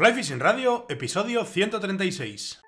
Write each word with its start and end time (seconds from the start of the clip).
Fly 0.00 0.14
Fishing 0.14 0.40
Radio, 0.40 0.86
episodio 0.88 1.44
136. 1.44 2.58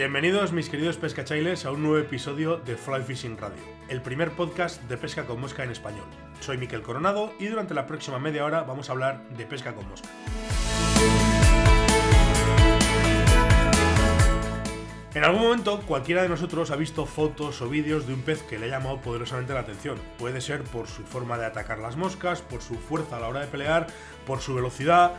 Bienvenidos 0.00 0.52
mis 0.52 0.70
queridos 0.70 0.96
pescachailes 0.96 1.66
a 1.66 1.72
un 1.72 1.82
nuevo 1.82 1.98
episodio 1.98 2.56
de 2.56 2.74
Fly 2.74 3.02
Fishing 3.02 3.36
Radio, 3.36 3.62
el 3.90 4.00
primer 4.00 4.30
podcast 4.30 4.82
de 4.84 4.96
pesca 4.96 5.26
con 5.26 5.38
mosca 5.38 5.62
en 5.62 5.70
español. 5.70 6.06
Soy 6.40 6.56
Miquel 6.56 6.80
Coronado 6.80 7.34
y 7.38 7.48
durante 7.48 7.74
la 7.74 7.86
próxima 7.86 8.18
media 8.18 8.46
hora 8.46 8.62
vamos 8.62 8.88
a 8.88 8.92
hablar 8.92 9.28
de 9.36 9.44
pesca 9.44 9.74
con 9.74 9.86
mosca. 9.90 10.08
En 15.12 15.24
algún 15.24 15.42
momento 15.42 15.82
cualquiera 15.82 16.22
de 16.22 16.30
nosotros 16.30 16.70
ha 16.70 16.76
visto 16.76 17.04
fotos 17.04 17.60
o 17.60 17.68
vídeos 17.68 18.06
de 18.06 18.14
un 18.14 18.22
pez 18.22 18.42
que 18.44 18.58
le 18.58 18.66
ha 18.66 18.78
llamado 18.78 19.02
poderosamente 19.02 19.52
la 19.52 19.60
atención. 19.60 19.98
Puede 20.18 20.40
ser 20.40 20.62
por 20.62 20.86
su 20.86 21.02
forma 21.02 21.36
de 21.36 21.44
atacar 21.44 21.78
las 21.78 21.96
moscas, 21.96 22.40
por 22.40 22.62
su 22.62 22.76
fuerza 22.76 23.18
a 23.18 23.20
la 23.20 23.28
hora 23.28 23.40
de 23.40 23.48
pelear, 23.48 23.88
por 24.24 24.40
su 24.40 24.54
velocidad, 24.54 25.16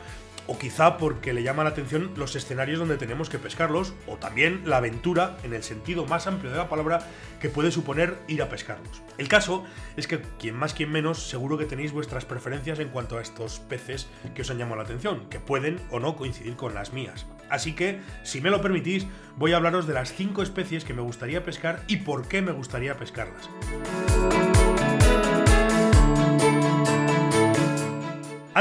o 0.52 0.60
quizá 0.60 0.98
porque 0.98 1.32
le 1.32 1.44
llama 1.44 1.64
la 1.64 1.70
atención 1.70 2.12
los 2.18 2.36
escenarios 2.36 2.78
donde 2.78 2.98
tenemos 2.98 3.30
que 3.30 3.40
pescarlos, 3.40 3.94
o 4.06 4.18
también 4.18 4.64
la 4.66 4.78
aventura, 4.78 5.38
en 5.44 5.54
el 5.54 5.64
sentido 5.64 6.06
más 6.06 6.28
amplio 6.28 6.52
de 6.52 6.58
la 6.58 6.68
palabra, 6.68 7.08
que 7.40 7.48
puede 7.48 7.72
suponer 7.72 8.18
ir 8.28 8.42
a 8.42 8.50
pescarlos. 8.50 9.02
El 9.18 9.30
caso 9.30 9.64
es 9.96 10.08
que, 10.08 10.20
quien 10.40 10.58
más, 10.58 10.74
quien 10.74 10.92
menos, 10.92 11.30
seguro 11.30 11.58
que 11.58 11.64
tenéis 11.64 11.94
vuestras 11.94 12.26
preferencias 12.26 12.80
en 12.80 12.90
cuanto 12.90 13.18
a 13.18 13.22
estos 13.22 13.62
peces 13.62 14.10
que 14.36 14.42
os 14.42 14.52
han 14.52 14.58
llamado 14.58 14.76
la 14.76 14.84
atención, 14.84 15.30
que 15.30 15.40
pueden 15.40 15.80
o 15.90 16.02
no 16.02 16.18
coincidir 16.18 16.58
con 16.58 16.74
las 16.74 16.92
mías. 16.92 17.26
Así 17.50 17.74
que, 17.74 18.02
si 18.24 18.42
me 18.42 18.50
lo 18.50 18.62
permitís, 18.62 19.08
voy 19.38 19.54
a 19.54 19.56
hablaros 19.56 19.88
de 19.88 19.94
las 19.94 20.14
5 20.14 20.44
especies 20.44 20.84
que 20.84 20.94
me 20.94 21.02
gustaría 21.02 21.46
pescar 21.46 21.82
y 21.88 21.98
por 21.98 22.28
qué 22.28 22.42
me 22.42 22.52
gustaría 22.52 22.98
pescarlas. 22.98 23.50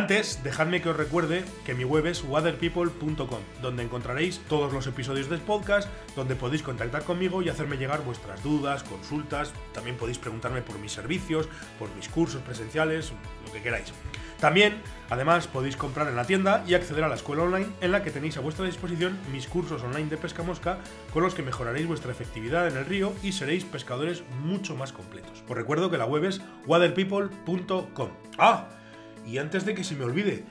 Antes, 0.00 0.42
dejadme 0.42 0.80
que 0.80 0.88
os 0.88 0.96
recuerde 0.96 1.44
que 1.66 1.74
mi 1.74 1.84
web 1.84 2.06
es 2.06 2.24
waterpeople.com, 2.24 3.40
donde 3.60 3.82
encontraréis 3.82 4.40
todos 4.48 4.72
los 4.72 4.86
episodios 4.86 5.28
del 5.28 5.40
podcast, 5.40 5.90
donde 6.16 6.36
podéis 6.36 6.62
contactar 6.62 7.04
conmigo 7.04 7.42
y 7.42 7.50
hacerme 7.50 7.76
llegar 7.76 8.02
vuestras 8.02 8.42
dudas, 8.42 8.82
consultas, 8.82 9.52
también 9.74 9.98
podéis 9.98 10.16
preguntarme 10.16 10.62
por 10.62 10.78
mis 10.78 10.92
servicios, 10.92 11.50
por 11.78 11.94
mis 11.96 12.08
cursos 12.08 12.40
presenciales, 12.40 13.12
lo 13.44 13.52
que 13.52 13.60
queráis. 13.60 13.92
También, 14.40 14.80
además, 15.10 15.46
podéis 15.46 15.76
comprar 15.76 16.08
en 16.08 16.16
la 16.16 16.24
tienda 16.24 16.64
y 16.66 16.72
acceder 16.72 17.04
a 17.04 17.08
la 17.08 17.16
escuela 17.16 17.42
online 17.42 17.68
en 17.82 17.92
la 17.92 18.02
que 18.02 18.10
tenéis 18.10 18.38
a 18.38 18.40
vuestra 18.40 18.64
disposición 18.64 19.18
mis 19.30 19.48
cursos 19.48 19.82
online 19.82 20.08
de 20.08 20.16
pesca 20.16 20.42
mosca 20.42 20.78
con 21.12 21.22
los 21.22 21.34
que 21.34 21.42
mejoraréis 21.42 21.86
vuestra 21.86 22.10
efectividad 22.10 22.66
en 22.68 22.78
el 22.78 22.86
río 22.86 23.12
y 23.22 23.32
seréis 23.32 23.64
pescadores 23.64 24.22
mucho 24.42 24.74
más 24.76 24.94
completos. 24.94 25.44
Os 25.46 25.54
recuerdo 25.54 25.90
que 25.90 25.98
la 25.98 26.06
web 26.06 26.24
es 26.24 26.40
waterpeople.com. 26.66 28.08
¡Ah! 28.38 28.79
Y 29.26 29.38
antes 29.38 29.64
de 29.64 29.74
que 29.74 29.84
se 29.84 29.94
me 29.94 30.04
olvide, 30.04 30.44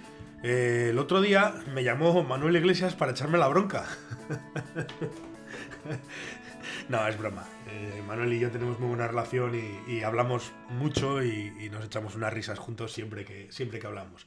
eh, 0.44 0.88
el 0.92 1.00
otro 1.00 1.22
día 1.22 1.54
me 1.74 1.84
llamó 1.84 2.24
Manuel 2.24 2.56
Iglesias 2.56 2.96
para 2.96 3.12
echarme 3.12 3.38
la 3.38 3.48
bronca. 3.48 3.86
no, 6.90 7.08
es 7.08 7.18
broma. 7.18 7.46
Eh, 7.68 8.02
Manuel 8.08 8.34
y 8.34 8.40
yo 8.40 8.50
tenemos 8.50 8.80
muy 8.80 8.90
buena 8.90 9.08
relación 9.08 9.60
y, 9.88 10.04
hablamos 10.04 10.54
mucho 10.70 11.24
y, 11.24 11.70
nos 11.72 11.86
echamos 11.86 12.16
unas 12.16 12.34
risas 12.34 12.58
juntos 12.58 12.94
siempre 12.94 13.26
que, 13.26 13.52
siempre 13.52 13.80
que 13.80 13.88
hablamos. 13.88 14.26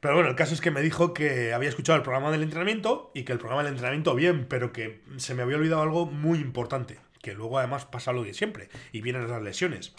Pero 0.00 0.14
bueno, 0.14 0.28
el 0.28 0.36
caso 0.36 0.54
es 0.54 0.60
que 0.60 0.70
me 0.70 0.82
dijo 0.82 1.12
que 1.12 1.52
había 1.52 1.68
escuchado 1.68 1.96
el 1.96 2.02
programa 2.02 2.30
del 2.30 2.42
entrenamiento 2.42 3.10
y 3.14 3.24
que 3.24 3.32
el 3.32 3.38
programa 3.38 3.64
del 3.64 3.72
entrenamiento 3.72 4.14
bien, 4.14 4.46
pero 4.48 4.72
que 4.72 5.00
se 5.16 5.34
me 5.34 5.42
había 5.42 5.56
olvidado 5.56 5.82
algo 5.82 6.06
muy 6.06 6.38
importante, 6.38 6.98
que 7.20 7.34
luego 7.34 7.58
además 7.58 7.84
pasa 7.84 8.12
lo 8.12 8.22
de 8.22 8.34
siempre 8.34 8.68
y 8.92 9.00
vienen 9.00 9.28
las 9.28 9.42
lesiones 9.42 9.94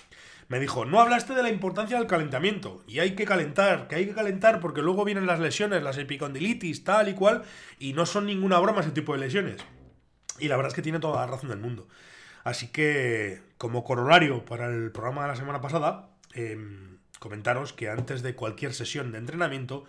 me 0.49 0.59
dijo, 0.59 0.83
no 0.83 0.99
hablaste 0.99 1.35
de 1.35 1.43
la 1.43 1.51
importancia 1.51 1.97
del 1.97 2.07
calentamiento, 2.07 2.83
y 2.87 2.99
hay 2.99 3.15
que 3.15 3.25
calentar, 3.25 3.87
que 3.87 3.95
hay 3.95 4.07
que 4.07 4.15
calentar 4.15 4.59
porque 4.59 4.81
luego 4.81 5.05
vienen 5.05 5.27
las 5.27 5.39
lesiones, 5.39 5.83
las 5.83 5.97
epicondilitis, 5.97 6.83
tal 6.83 7.07
y 7.07 7.13
cual, 7.13 7.43
y 7.77 7.93
no 7.93 8.07
son 8.07 8.25
ninguna 8.25 8.59
broma 8.59 8.81
ese 8.81 8.89
tipo 8.89 9.13
de 9.13 9.19
lesiones. 9.19 9.61
Y 10.39 10.47
la 10.47 10.55
verdad 10.55 10.71
es 10.71 10.75
que 10.75 10.81
tiene 10.81 10.99
toda 10.99 11.21
la 11.21 11.31
razón 11.31 11.49
del 11.49 11.59
mundo. 11.59 11.87
Así 12.43 12.69
que, 12.69 13.43
como 13.59 13.83
corolario 13.83 14.43
para 14.43 14.67
el 14.67 14.91
programa 14.91 15.21
de 15.21 15.27
la 15.27 15.35
semana 15.35 15.61
pasada, 15.61 16.09
em, 16.33 16.97
comentaros 17.19 17.71
que 17.71 17.89
antes 17.89 18.23
de 18.23 18.33
cualquier 18.33 18.73
sesión 18.73 19.11
de 19.11 19.19
entrenamiento, 19.19 19.85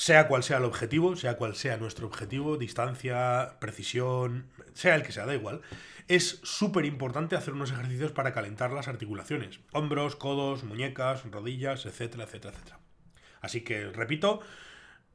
sea 0.00 0.28
cual 0.28 0.42
sea 0.42 0.56
el 0.56 0.64
objetivo, 0.64 1.14
sea 1.14 1.36
cual 1.36 1.54
sea 1.54 1.76
nuestro 1.76 2.06
objetivo, 2.06 2.56
distancia, 2.56 3.58
precisión, 3.60 4.46
sea 4.72 4.94
el 4.94 5.02
que 5.02 5.12
sea, 5.12 5.26
da 5.26 5.34
igual, 5.34 5.60
es 6.08 6.40
súper 6.42 6.86
importante 6.86 7.36
hacer 7.36 7.52
unos 7.52 7.70
ejercicios 7.70 8.10
para 8.10 8.32
calentar 8.32 8.72
las 8.72 8.88
articulaciones, 8.88 9.60
hombros, 9.72 10.16
codos, 10.16 10.64
muñecas, 10.64 11.30
rodillas, 11.30 11.84
etcétera, 11.84 12.24
etcétera, 12.24 12.54
etcétera. 12.54 12.80
Así 13.42 13.60
que, 13.60 13.90
repito, 13.90 14.40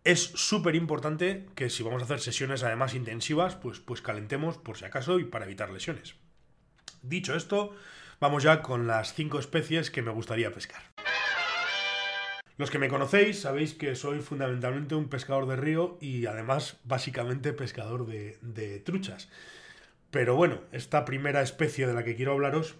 es 0.04 0.22
súper 0.22 0.76
importante 0.76 1.48
que 1.56 1.72
si 1.72 1.82
vamos 1.82 2.04
a 2.04 2.06
hacer 2.06 2.20
sesiones 2.20 2.62
además 2.62 2.94
intensivas, 2.94 3.56
pues, 3.56 3.80
pues 3.80 4.04
calentemos 4.04 4.60
por 4.60 4.78
si 4.78 4.86
acaso 4.86 5.18
y 5.18 5.24
para 5.24 5.46
evitar 5.46 5.72
lesiones. 5.72 6.14
Dicho 7.02 7.36
esto, 7.36 7.76
vamos 8.20 8.44
ya 8.44 8.62
con 8.62 8.86
las 8.86 9.16
cinco 9.16 9.40
especies 9.40 9.90
que 9.90 10.04
me 10.04 10.12
gustaría 10.12 10.52
pescar. 10.52 10.95
Los 12.58 12.72
que 12.72 12.80
me 12.80 12.88
conocéis 12.88 13.42
sabéis 13.42 13.74
que 13.74 13.96
soy 13.96 14.22
fundamentalmente 14.22 14.96
un 14.96 15.10
pescador 15.10 15.46
de 15.46 15.58
río 15.58 15.98
y 16.00 16.26
además 16.26 16.78
básicamente 16.86 17.52
pescador 17.52 18.06
de, 18.06 18.80
truchas. 18.86 19.30
Pero 20.10 20.36
bueno, 20.36 20.62
esta 20.72 21.04
primera 21.04 21.42
especie 21.42 21.86
de 21.86 21.94
la 21.94 22.06
que 22.06 22.16
quiero 22.16 22.32
hablaros 22.32 22.76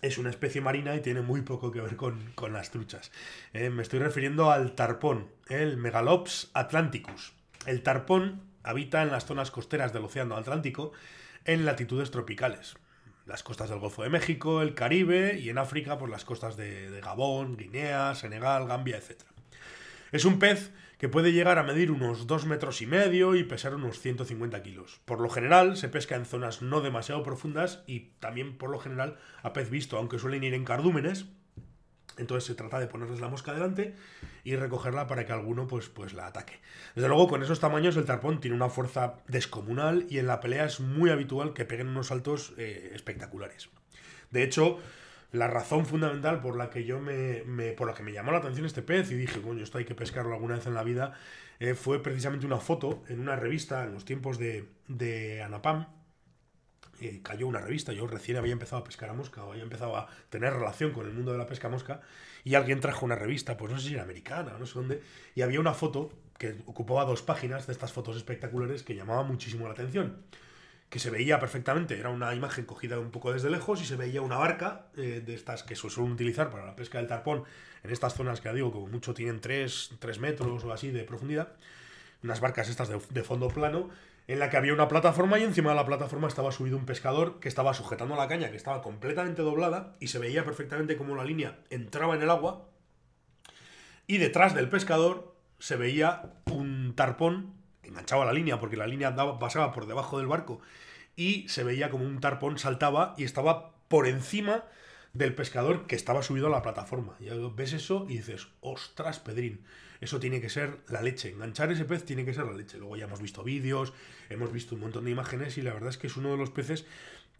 es 0.00 0.16
una 0.16 0.30
especie 0.30 0.62
marina 0.62 0.96
y 0.96 1.00
tiene 1.00 1.20
muy 1.20 1.42
poco 1.42 1.70
que 1.72 1.82
ver 1.82 1.96
con, 1.96 2.32
las 2.50 2.70
truchas. 2.70 3.12
Eh, 3.52 3.68
me 3.68 3.82
estoy 3.82 3.98
refiriendo 3.98 4.50
al 4.50 4.74
tarpón, 4.74 5.30
el 5.48 5.76
Megalops 5.76 6.50
atlanticus. 6.54 7.34
El 7.66 7.82
tarpón 7.82 8.44
habita 8.62 9.02
en 9.02 9.10
las 9.10 9.26
zonas 9.26 9.50
costeras 9.50 9.92
del 9.92 10.04
Océano 10.04 10.36
Atlántico 10.36 10.92
en 11.44 11.66
latitudes 11.66 12.10
tropicales. 12.10 12.76
Las 13.26 13.42
costas 13.42 13.68
del 13.68 13.80
Golfo 13.80 14.02
de 14.02 14.08
México, 14.08 14.62
el 14.62 14.74
Caribe 14.74 15.38
y 15.38 15.50
en 15.50 15.58
África 15.58 15.98
por 15.98 16.08
las 16.08 16.24
costas 16.24 16.56
de, 16.56 16.90
de 16.90 17.00
Gabón, 17.00 17.56
Guinea, 17.56 18.14
Senegal, 18.14 18.66
Gambia, 18.66 18.96
etc. 18.96 19.22
Es 20.12 20.24
un 20.24 20.38
pez 20.38 20.72
que 20.98 21.08
puede 21.08 21.32
llegar 21.32 21.58
a 21.58 21.62
medir 21.62 21.90
unos 21.90 22.26
2 22.26 22.46
metros 22.46 22.80
y 22.80 22.86
medio 22.86 23.34
y 23.34 23.44
pesar 23.44 23.74
unos 23.74 24.00
150 24.00 24.62
kilos. 24.62 25.00
Por 25.04 25.20
lo 25.20 25.28
general 25.28 25.76
se 25.76 25.88
pesca 25.88 26.16
en 26.16 26.24
zonas 26.24 26.62
no 26.62 26.80
demasiado 26.80 27.22
profundas 27.22 27.82
y 27.86 28.12
también 28.20 28.56
por 28.56 28.70
lo 28.70 28.78
general 28.78 29.18
a 29.42 29.52
pez 29.52 29.68
visto, 29.68 29.98
aunque 29.98 30.18
suelen 30.18 30.44
ir 30.44 30.54
en 30.54 30.64
cardúmenes. 30.64 31.26
Entonces 32.16 32.44
se 32.44 32.54
trata 32.54 32.78
de 32.80 32.86
ponerles 32.86 33.20
la 33.20 33.28
mosca 33.28 33.52
delante 33.52 33.94
y 34.44 34.56
recogerla 34.56 35.06
para 35.06 35.26
que 35.26 35.32
alguno 35.32 35.66
pues, 35.66 35.88
pues 35.88 36.14
la 36.14 36.26
ataque. 36.26 36.60
Desde 36.94 37.08
luego 37.08 37.28
con 37.28 37.42
esos 37.42 37.60
tamaños 37.60 37.96
el 37.96 38.04
tarpón 38.04 38.40
tiene 38.40 38.56
una 38.56 38.68
fuerza 38.68 39.16
descomunal 39.28 40.06
y 40.08 40.18
en 40.18 40.26
la 40.26 40.40
pelea 40.40 40.64
es 40.64 40.80
muy 40.80 41.10
habitual 41.10 41.52
que 41.52 41.64
peguen 41.64 41.88
unos 41.88 42.08
saltos 42.08 42.54
eh, 42.56 42.90
espectaculares. 42.94 43.68
De 44.30 44.42
hecho, 44.42 44.78
la 45.32 45.48
razón 45.48 45.86
fundamental 45.86 46.40
por 46.40 46.56
la 46.56 46.70
que 46.70 46.84
yo 46.84 47.00
me, 47.00 47.72
por 47.72 47.86
la 47.86 47.94
que 47.94 48.02
me 48.02 48.12
llamó 48.12 48.32
la 48.32 48.38
atención 48.38 48.66
este 48.66 48.82
pez 48.82 49.10
y 49.10 49.14
dije, 49.14 49.40
coño, 49.40 49.62
esto 49.62 49.78
hay 49.78 49.84
que 49.84 49.94
pescarlo 49.94 50.34
alguna 50.34 50.56
vez 50.56 50.66
en 50.66 50.74
la 50.74 50.82
vida, 50.82 51.14
eh, 51.58 51.74
fue 51.74 52.02
precisamente 52.02 52.46
una 52.46 52.58
foto 52.58 53.02
en 53.08 53.20
una 53.20 53.36
revista 53.36 53.84
en 53.84 53.92
los 53.92 54.04
tiempos 54.04 54.38
de, 54.38 54.68
de 54.88 55.42
Anapam. 55.42 55.86
Eh, 57.00 57.20
cayó 57.22 57.46
una 57.46 57.60
revista, 57.60 57.92
yo 57.92 58.06
recién 58.06 58.36
había 58.36 58.52
empezado 58.52 58.82
a 58.82 58.84
pescar 58.84 59.10
a 59.10 59.12
mosca 59.12 59.44
o 59.44 59.52
había 59.52 59.62
empezado 59.62 59.96
a 59.96 60.08
tener 60.30 60.52
relación 60.52 60.92
con 60.92 61.06
el 61.06 61.12
mundo 61.12 61.32
de 61.32 61.38
la 61.38 61.46
pesca 61.46 61.68
a 61.68 61.70
mosca 61.70 62.00
y 62.44 62.54
alguien 62.54 62.80
trajo 62.80 63.04
una 63.04 63.16
revista, 63.16 63.56
pues 63.56 63.72
no 63.72 63.78
sé 63.78 63.88
si 63.88 63.94
era 63.94 64.04
americana 64.04 64.54
o 64.56 64.58
no 64.58 64.66
sé 64.66 64.74
dónde, 64.74 65.02
y 65.34 65.42
había 65.42 65.60
una 65.60 65.74
foto 65.74 66.10
que 66.38 66.56
ocupaba 66.66 67.04
dos 67.04 67.22
páginas 67.22 67.66
de 67.66 67.72
estas 67.72 67.92
fotos 67.92 68.16
espectaculares 68.16 68.82
que 68.82 68.94
llamaba 68.94 69.22
muchísimo 69.22 69.66
la 69.66 69.72
atención 69.72 70.16
que 70.88 70.98
se 70.98 71.10
veía 71.10 71.40
perfectamente, 71.40 71.98
era 71.98 72.10
una 72.10 72.34
imagen 72.34 72.64
cogida 72.64 72.98
un 72.98 73.10
poco 73.10 73.32
desde 73.32 73.50
lejos 73.50 73.82
y 73.82 73.84
se 73.84 73.96
veía 73.96 74.22
una 74.22 74.36
barca 74.36 74.86
eh, 74.96 75.22
de 75.24 75.34
estas 75.34 75.62
que 75.62 75.74
se 75.74 75.90
suelen 75.90 76.12
utilizar 76.12 76.50
para 76.50 76.64
la 76.64 76.76
pesca 76.76 76.98
del 76.98 77.08
tarpón 77.08 77.42
en 77.82 77.90
estas 77.90 78.14
zonas 78.14 78.40
que 78.40 78.48
ya 78.48 78.54
digo, 78.54 78.70
como 78.70 78.86
mucho 78.86 79.12
tienen 79.12 79.40
3, 79.40 79.98
metros 80.20 80.64
o 80.64 80.72
así 80.72 80.90
de 80.90 81.02
profundidad, 81.02 81.48
unas 82.22 82.40
barcas 82.40 82.68
estas 82.68 82.88
de, 82.88 83.22
fondo 83.22 83.48
plano, 83.48 83.90
en 84.28 84.38
la 84.38 84.50
que 84.50 84.56
había 84.56 84.72
una 84.72 84.88
plataforma 84.88 85.38
y 85.38 85.44
encima 85.44 85.70
de 85.70 85.76
la 85.76 85.86
plataforma 85.86 86.28
estaba 86.28 86.50
subido 86.52 86.76
un 86.76 86.86
pescador 86.86 87.38
que 87.38 87.48
estaba 87.48 87.74
sujetando 87.74 88.16
la 88.16 88.28
caña, 88.28 88.50
que 88.50 88.56
estaba 88.56 88.82
completamente 88.82 89.42
doblada 89.42 89.94
y 90.00 90.08
se 90.08 90.18
veía 90.18 90.44
perfectamente 90.44 90.96
como 90.96 91.14
la 91.14 91.24
línea 91.24 91.58
entraba 91.70 92.14
en 92.16 92.22
el 92.22 92.30
agua 92.30 92.68
y 94.06 94.18
detrás 94.18 94.54
del 94.54 94.68
pescador 94.68 95.34
se 95.58 95.76
veía 95.76 96.34
un 96.50 96.94
tarpón 96.96 97.54
enganchaba 97.82 98.24
la 98.24 98.32
línea 98.32 98.58
porque 98.58 98.76
la 98.76 98.86
línea 98.86 99.14
pasaba 99.38 99.72
por 99.72 99.86
debajo 99.86 100.18
del 100.18 100.26
barco 100.26 100.60
y 101.14 101.48
se 101.48 101.64
veía 101.64 101.90
como 101.90 102.04
un 102.04 102.20
tarpón 102.20 102.58
saltaba 102.58 103.14
y 103.16 103.24
estaba 103.24 103.74
por 103.88 104.06
encima 104.06 104.64
del 105.16 105.34
pescador 105.34 105.86
que 105.86 105.96
estaba 105.96 106.22
subido 106.22 106.48
a 106.48 106.50
la 106.50 106.62
plataforma. 106.62 107.16
Y 107.20 107.28
ves 107.54 107.72
eso 107.72 108.06
y 108.08 108.18
dices, 108.18 108.48
ostras, 108.60 109.18
Pedrín, 109.18 109.60
eso 110.00 110.20
tiene 110.20 110.40
que 110.40 110.50
ser 110.50 110.78
la 110.88 111.02
leche. 111.02 111.30
Enganchar 111.30 111.72
ese 111.72 111.84
pez 111.84 112.04
tiene 112.04 112.24
que 112.24 112.34
ser 112.34 112.44
la 112.44 112.52
leche. 112.52 112.78
Luego 112.78 112.96
ya 112.96 113.04
hemos 113.04 113.22
visto 113.22 113.42
vídeos, 113.42 113.92
hemos 114.28 114.52
visto 114.52 114.74
un 114.74 114.82
montón 114.82 115.04
de 115.04 115.10
imágenes 115.10 115.56
y 115.58 115.62
la 115.62 115.72
verdad 115.72 115.90
es 115.90 115.98
que 115.98 116.06
es 116.06 116.16
uno 116.16 116.32
de 116.32 116.36
los 116.36 116.50
peces 116.50 116.84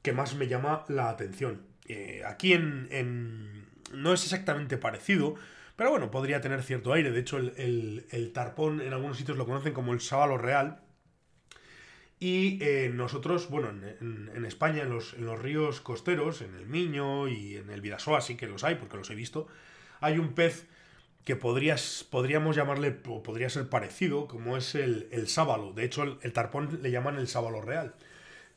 que 0.03 0.13
más 0.13 0.35
me 0.37 0.49
llama 0.49 0.85
la 0.89 1.11
atención. 1.11 1.63
Eh, 1.89 2.23
aquí 2.27 2.53
en, 2.53 3.67
no 3.93 4.13
es 4.13 4.25
exactamente 4.25 4.79
parecido, 4.79 5.35
pero 5.77 5.91
bueno, 5.91 6.11
podría 6.11 6.41
tener 6.41 6.63
cierto 6.63 6.93
aire. 6.93 7.11
De 7.11 7.21
hecho, 7.21 7.39
el, 7.39 8.31
tarpón 8.33 8.81
en 8.81 8.93
algunos 8.93 9.19
sitios 9.19 9.37
lo 9.37 9.47
conocen 9.47 9.75
como 9.75 9.93
el 9.93 10.01
sábalo 10.01 10.39
real. 10.39 10.81
Y 12.19 12.59
eh, 12.63 12.91
nosotros, 12.93 13.51
bueno, 13.51 13.69
en, 13.69 14.45
España, 14.47 14.83
en 14.83 14.91
los, 14.91 15.15
en 15.15 15.27
los, 15.27 15.39
ríos 15.39 15.81
costeros, 15.83 16.41
en 16.41 16.55
el 16.55 16.67
Miño 16.67 17.29
y 17.29 17.57
en 17.57 17.69
el 17.69 17.83
Vidasoa, 17.83 18.23
sí 18.23 18.37
que 18.37 18.47
los 18.47 18.65
hay, 18.65 18.77
porque 18.77 18.97
los 18.97 19.11
he 19.11 19.15
visto, 19.15 19.49
hay 20.01 20.19
un 20.19 20.33
pez 20.33 20.67
que 21.27 21.37
podrías, 21.37 22.07
podríamos 22.09 22.57
llamarle, 22.57 22.97
o 23.07 23.23
podría 23.23 23.51
ser 23.51 23.69
parecido, 23.69 24.29
como 24.29 24.57
es 24.57 24.75
el, 24.75 25.09
el 25.11 25.29
sábalo. 25.29 25.73
De 25.73 25.85
hecho, 25.85 26.19
el, 26.23 26.33
tarpón 26.33 26.79
le 26.83 26.91
llaman 26.91 27.19
el 27.19 27.29
sábalo 27.29 27.61
real. 27.61 27.95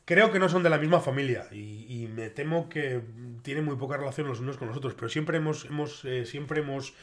Creo 0.05 0.31
que 0.31 0.39
no 0.39 0.49
son 0.49 0.63
de 0.63 0.69
la 0.69 0.77
misma 0.77 1.01
familia 1.01 1.47
y, 1.51 2.07
me 2.15 2.29
temo 2.29 2.69
que 2.69 3.01
tienen 3.43 3.65
muy 3.65 3.75
poca 3.75 3.97
relación 3.97 4.27
los 4.27 4.39
unos 4.39 4.57
con 4.57 4.67
los 4.67 4.77
otros, 4.77 4.93
pero 4.95 5.09
siempre 5.09 5.37
hemos, 5.37 5.65
hemos, 5.65 6.03
eh, 6.05 6.25
siempre 6.25 6.61
hemos 6.61 6.93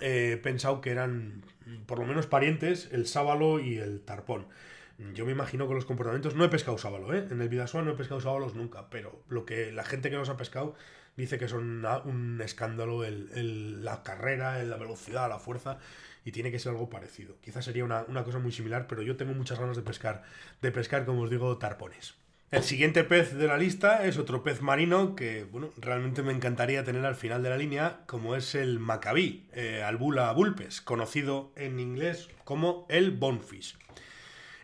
eh, 0.00 0.38
pensado 0.42 0.80
que 0.80 0.90
eran 0.90 1.44
por 1.86 1.98
lo 1.98 2.06
menos 2.06 2.26
parientes 2.26 2.88
el 2.92 3.06
sábalo 3.06 3.58
y 3.58 3.78
el 3.78 4.00
tarpón. 4.00 4.46
Yo 5.14 5.24
me 5.24 5.32
imagino 5.32 5.68
que 5.68 5.74
los 5.74 5.84
comportamientos. 5.84 6.34
No 6.34 6.44
he 6.44 6.48
pescado 6.48 6.76
sábalo, 6.76 7.14
¿eh? 7.14 7.26
En 7.30 7.40
el 7.40 7.48
Vidasoa 7.48 7.82
no 7.82 7.92
he 7.92 7.94
pescado 7.94 8.20
sábalos 8.20 8.54
nunca, 8.54 8.90
pero 8.90 9.22
lo 9.28 9.44
que 9.44 9.70
la 9.70 9.84
gente 9.84 10.10
que 10.10 10.16
los 10.16 10.28
ha 10.28 10.36
pescado 10.36 10.74
dice 11.16 11.38
que 11.38 11.48
son 11.48 11.84
un 12.04 12.40
escándalo 12.42 13.04
el, 13.04 13.84
la 13.84 14.02
carrera, 14.02 14.62
la 14.62 14.76
velocidad, 14.76 15.28
la 15.28 15.38
fuerza, 15.38 15.78
y 16.24 16.32
tiene 16.32 16.50
que 16.50 16.58
ser 16.58 16.72
algo 16.72 16.90
parecido. 16.90 17.36
Quizás 17.40 17.64
sería 17.64 17.84
una, 17.84 18.04
una, 18.08 18.24
cosa 18.24 18.38
muy 18.38 18.52
similar, 18.52 18.86
pero 18.88 19.02
yo 19.02 19.16
tengo 19.16 19.34
muchas 19.34 19.58
ganas 19.58 19.76
de 19.76 19.82
pescar, 19.82 20.22
de 20.62 20.72
pescar, 20.72 21.04
como 21.04 21.22
os 21.22 21.30
digo, 21.30 21.58
tarpones. 21.58 22.14
El 22.50 22.62
siguiente 22.62 23.04
pez 23.04 23.34
de 23.34 23.46
la 23.46 23.58
lista 23.58 24.06
es 24.06 24.16
otro 24.16 24.42
pez 24.42 24.62
marino 24.62 25.14
que, 25.14 25.44
bueno, 25.44 25.70
realmente 25.76 26.22
me 26.22 26.32
encantaría 26.32 26.82
tener 26.82 27.04
al 27.04 27.14
final 27.14 27.42
de 27.42 27.50
la 27.50 27.58
línea, 27.58 28.00
como 28.06 28.36
es 28.36 28.54
el 28.54 28.78
macabí, 28.78 29.46
eh, 29.52 29.82
albula 29.82 30.32
bulpes, 30.32 30.80
conocido 30.80 31.52
en 31.56 31.78
inglés 31.78 32.30
como 32.44 32.86
el 32.88 33.10
bonefish. 33.10 33.76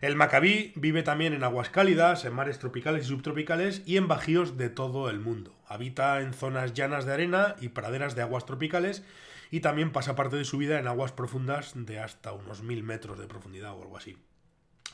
El 0.04 0.16
macabí 0.16 0.74
vive 0.76 1.02
también 1.02 1.32
en 1.32 1.44
aguas 1.44 1.70
cálidas, 1.70 2.26
en 2.26 2.34
mares 2.34 2.58
tropicales 2.58 3.06
y 3.06 3.08
subtropicales 3.08 3.80
y 3.86 3.96
en 3.96 4.06
bajíos 4.06 4.58
de 4.58 4.68
todo 4.68 5.08
el 5.08 5.18
mundo. 5.18 5.56
Habita 5.66 6.20
en 6.20 6.34
zonas 6.34 6.74
llanas 6.74 7.06
de 7.06 7.14
arena 7.14 7.56
y 7.58 7.70
praderas 7.70 8.14
de 8.14 8.20
aguas 8.20 8.44
tropicales 8.44 9.02
y 9.50 9.60
también 9.60 9.92
pasa 9.92 10.14
parte 10.14 10.36
de 10.36 10.44
su 10.44 10.58
vida 10.58 10.78
en 10.78 10.88
aguas 10.88 11.12
profundas 11.12 11.72
de 11.74 12.00
hasta 12.00 12.32
unos 12.32 12.62
mil 12.62 12.82
metros 12.82 13.18
de 13.18 13.26
profundidad 13.26 13.72
o 13.72 13.80
algo 13.80 13.96
así. 13.96 14.18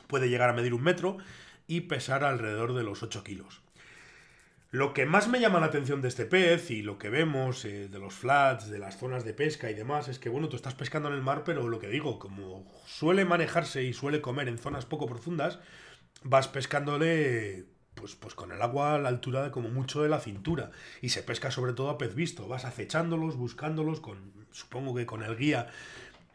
Puede 0.06 0.28
llegar 0.28 0.48
a 0.48 0.52
medir 0.52 0.74
un 0.74 0.84
metro 0.84 1.18
y 1.66 1.80
pesar 1.80 2.22
alrededor 2.22 2.74
de 2.74 2.84
los 2.84 3.02
8 3.02 3.24
kilos. 3.24 3.62
Lo 4.70 4.94
que 4.94 5.04
más 5.04 5.28
me 5.28 5.40
llama 5.40 5.58
la 5.58 5.66
atención 5.66 6.00
de 6.00 6.08
este 6.08 6.26
pez 6.26 6.70
y 6.70 6.82
lo 6.82 6.96
que 6.96 7.08
vemos 7.08 7.64
eh, 7.64 7.88
de 7.88 7.98
los 7.98 8.14
flats, 8.14 8.70
de 8.70 8.78
las 8.78 8.98
zonas 8.98 9.24
de 9.24 9.34
pesca 9.34 9.70
y 9.70 9.74
demás, 9.74 10.08
es 10.08 10.18
que, 10.18 10.28
bueno, 10.28 10.48
tú 10.48 10.56
estás 10.56 10.74
pescando 10.74 11.08
en 11.08 11.16
el 11.16 11.22
mar, 11.22 11.42
pero 11.44 11.68
lo 11.68 11.80
que 11.80 11.88
digo, 11.88 12.18
como 12.18 12.64
suele 12.86 13.24
manejarse 13.24 13.82
y 13.82 13.92
suele 13.92 14.20
comer 14.20 14.46
en 14.48 14.58
zonas 14.58 14.86
poco 14.86 15.06
profundas, 15.06 15.58
vas 16.22 16.46
pescándole 16.46 17.66
pues, 17.94 18.14
pues 18.14 18.34
con 18.34 18.52
el 18.52 18.62
agua 18.62 18.94
a 18.94 18.98
la 18.98 19.08
altura 19.08 19.42
de 19.42 19.50
como 19.50 19.70
mucho 19.70 20.02
de 20.02 20.08
la 20.08 20.20
cintura. 20.20 20.70
Y 21.02 21.08
se 21.08 21.24
pesca 21.24 21.50
sobre 21.50 21.72
todo 21.72 21.90
a 21.90 21.98
pez 21.98 22.14
visto. 22.14 22.46
Vas 22.46 22.64
acechándolos, 22.64 23.36
buscándolos, 23.36 24.00
con, 24.00 24.46
supongo 24.52 24.94
que 24.94 25.06
con 25.06 25.24
el 25.24 25.36
guía 25.36 25.68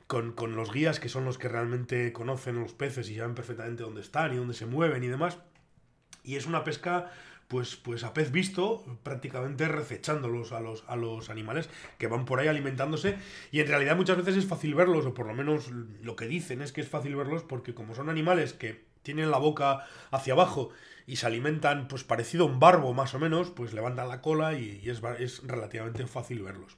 con, 0.07 0.55
los 0.55 0.71
guías 0.71 0.99
que 0.99 1.09
son 1.09 1.25
los 1.25 1.37
que 1.37 1.49
realmente 1.49 2.13
conocen 2.13 2.59
los 2.59 2.73
peces 2.73 3.09
y 3.09 3.17
saben 3.17 3.35
perfectamente 3.35 3.83
dónde 3.83 4.01
están 4.01 4.33
y 4.33 4.37
dónde 4.37 4.53
se 4.53 4.65
mueven 4.65 5.03
y 5.03 5.07
demás. 5.07 5.37
Y 6.23 6.35
es 6.35 6.45
una 6.45 6.63
pesca 6.63 7.11
pues, 7.47 7.75
pues 7.75 8.03
a 8.03 8.13
pez 8.13 8.31
visto, 8.31 8.83
prácticamente 9.03 9.67
recechándolos 9.67 10.51
a 10.51 10.59
los, 10.59 10.83
a 10.87 10.95
los 10.95 11.29
animales 11.29 11.69
que 11.97 12.07
van 12.07 12.25
por 12.25 12.39
ahí 12.39 12.47
alimentándose. 12.47 13.17
Y 13.51 13.59
en 13.59 13.67
realidad 13.67 13.95
muchas 13.95 14.17
veces 14.17 14.37
es 14.37 14.45
fácil 14.45 14.75
verlos, 14.75 15.05
o 15.05 15.13
por 15.13 15.27
lo 15.27 15.33
menos 15.33 15.69
lo 15.69 16.15
que 16.15 16.27
dicen 16.27 16.61
es 16.61 16.71
que 16.71 16.81
es 16.81 16.87
fácil 16.87 17.15
verlos 17.15 17.43
porque 17.43 17.73
como 17.73 17.95
son 17.95 18.09
animales 18.09 18.53
que 18.53 18.85
tienen 19.03 19.31
la 19.31 19.37
boca 19.37 19.85
hacia 20.11 20.33
abajo 20.33 20.71
y 21.07 21.17
se 21.17 21.27
alimentan 21.27 21.87
pues 21.87 22.03
parecido 22.03 22.45
a 22.45 22.47
un 22.47 22.59
barbo 22.59 22.93
más 22.93 23.13
o 23.13 23.19
menos, 23.19 23.51
pues 23.51 23.73
levantan 23.73 24.09
la 24.09 24.21
cola 24.21 24.53
y, 24.53 24.81
es, 24.89 25.01
es 25.19 25.47
relativamente 25.47 26.07
fácil 26.07 26.41
verlos. 26.41 26.77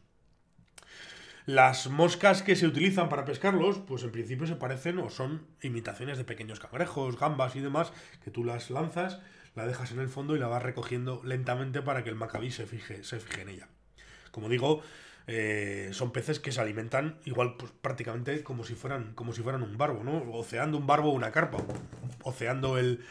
Las 1.45 1.89
moscas 1.89 2.43
que 2.43 2.57
se 2.57 2.67
utilizan 2.67 3.07
para 3.07 3.23
pescarlos, 3.23 3.77
pues 3.77 4.03
en 4.03 4.11
principio 4.11 4.45
se 4.47 4.57
parecen 4.57 4.99
o 4.99 5.09
son 5.09 5.47
imitaciones 5.61 6.17
de 6.17 6.25
pequeños 6.25 6.59
cangrejos, 6.59 7.17
gambas 7.17 7.55
y 7.55 7.61
demás, 7.61 7.93
que 8.21 8.31
tú 8.31 8.43
las 8.43 8.69
lanzas, 8.69 9.21
la 9.57 9.65
dejas 9.65 9.91
en 9.91 9.99
el 9.99 10.07
fondo 10.07 10.35
y 10.35 10.39
la 10.39 10.47
vas 10.47 10.61
recogiendo 10.61 11.19
lentamente 11.25 11.81
para 11.81 12.03
que 12.03 12.09
el 12.09 12.15
macabí 12.15 12.51
se 12.51 12.67
fije, 12.67 13.03
se 13.03 13.19
en 13.41 13.49
ella. 13.49 13.67
Como 14.31 14.49
digo, 14.49 14.83
eh, 15.25 15.89
son 15.93 16.11
peces 16.11 16.39
que 16.39 16.51
se 16.51 16.61
alimentan 16.61 17.17
igual 17.25 17.57
pues, 17.57 17.71
prácticamente 17.81 18.43
como 18.43 18.63
si 18.63 18.75
fueran 18.75 19.13
como 19.15 19.33
si 19.33 19.41
fueran 19.41 19.63
un 19.63 19.75
barbo, 19.75 20.03
¿no? 20.03 20.31
Oceando 20.31 20.77
un 20.77 20.85
barbo 20.85 21.09
o 21.09 21.13
una 21.13 21.31
carpa, 21.31 21.57
oceando 22.21 22.77
el, 22.77 23.03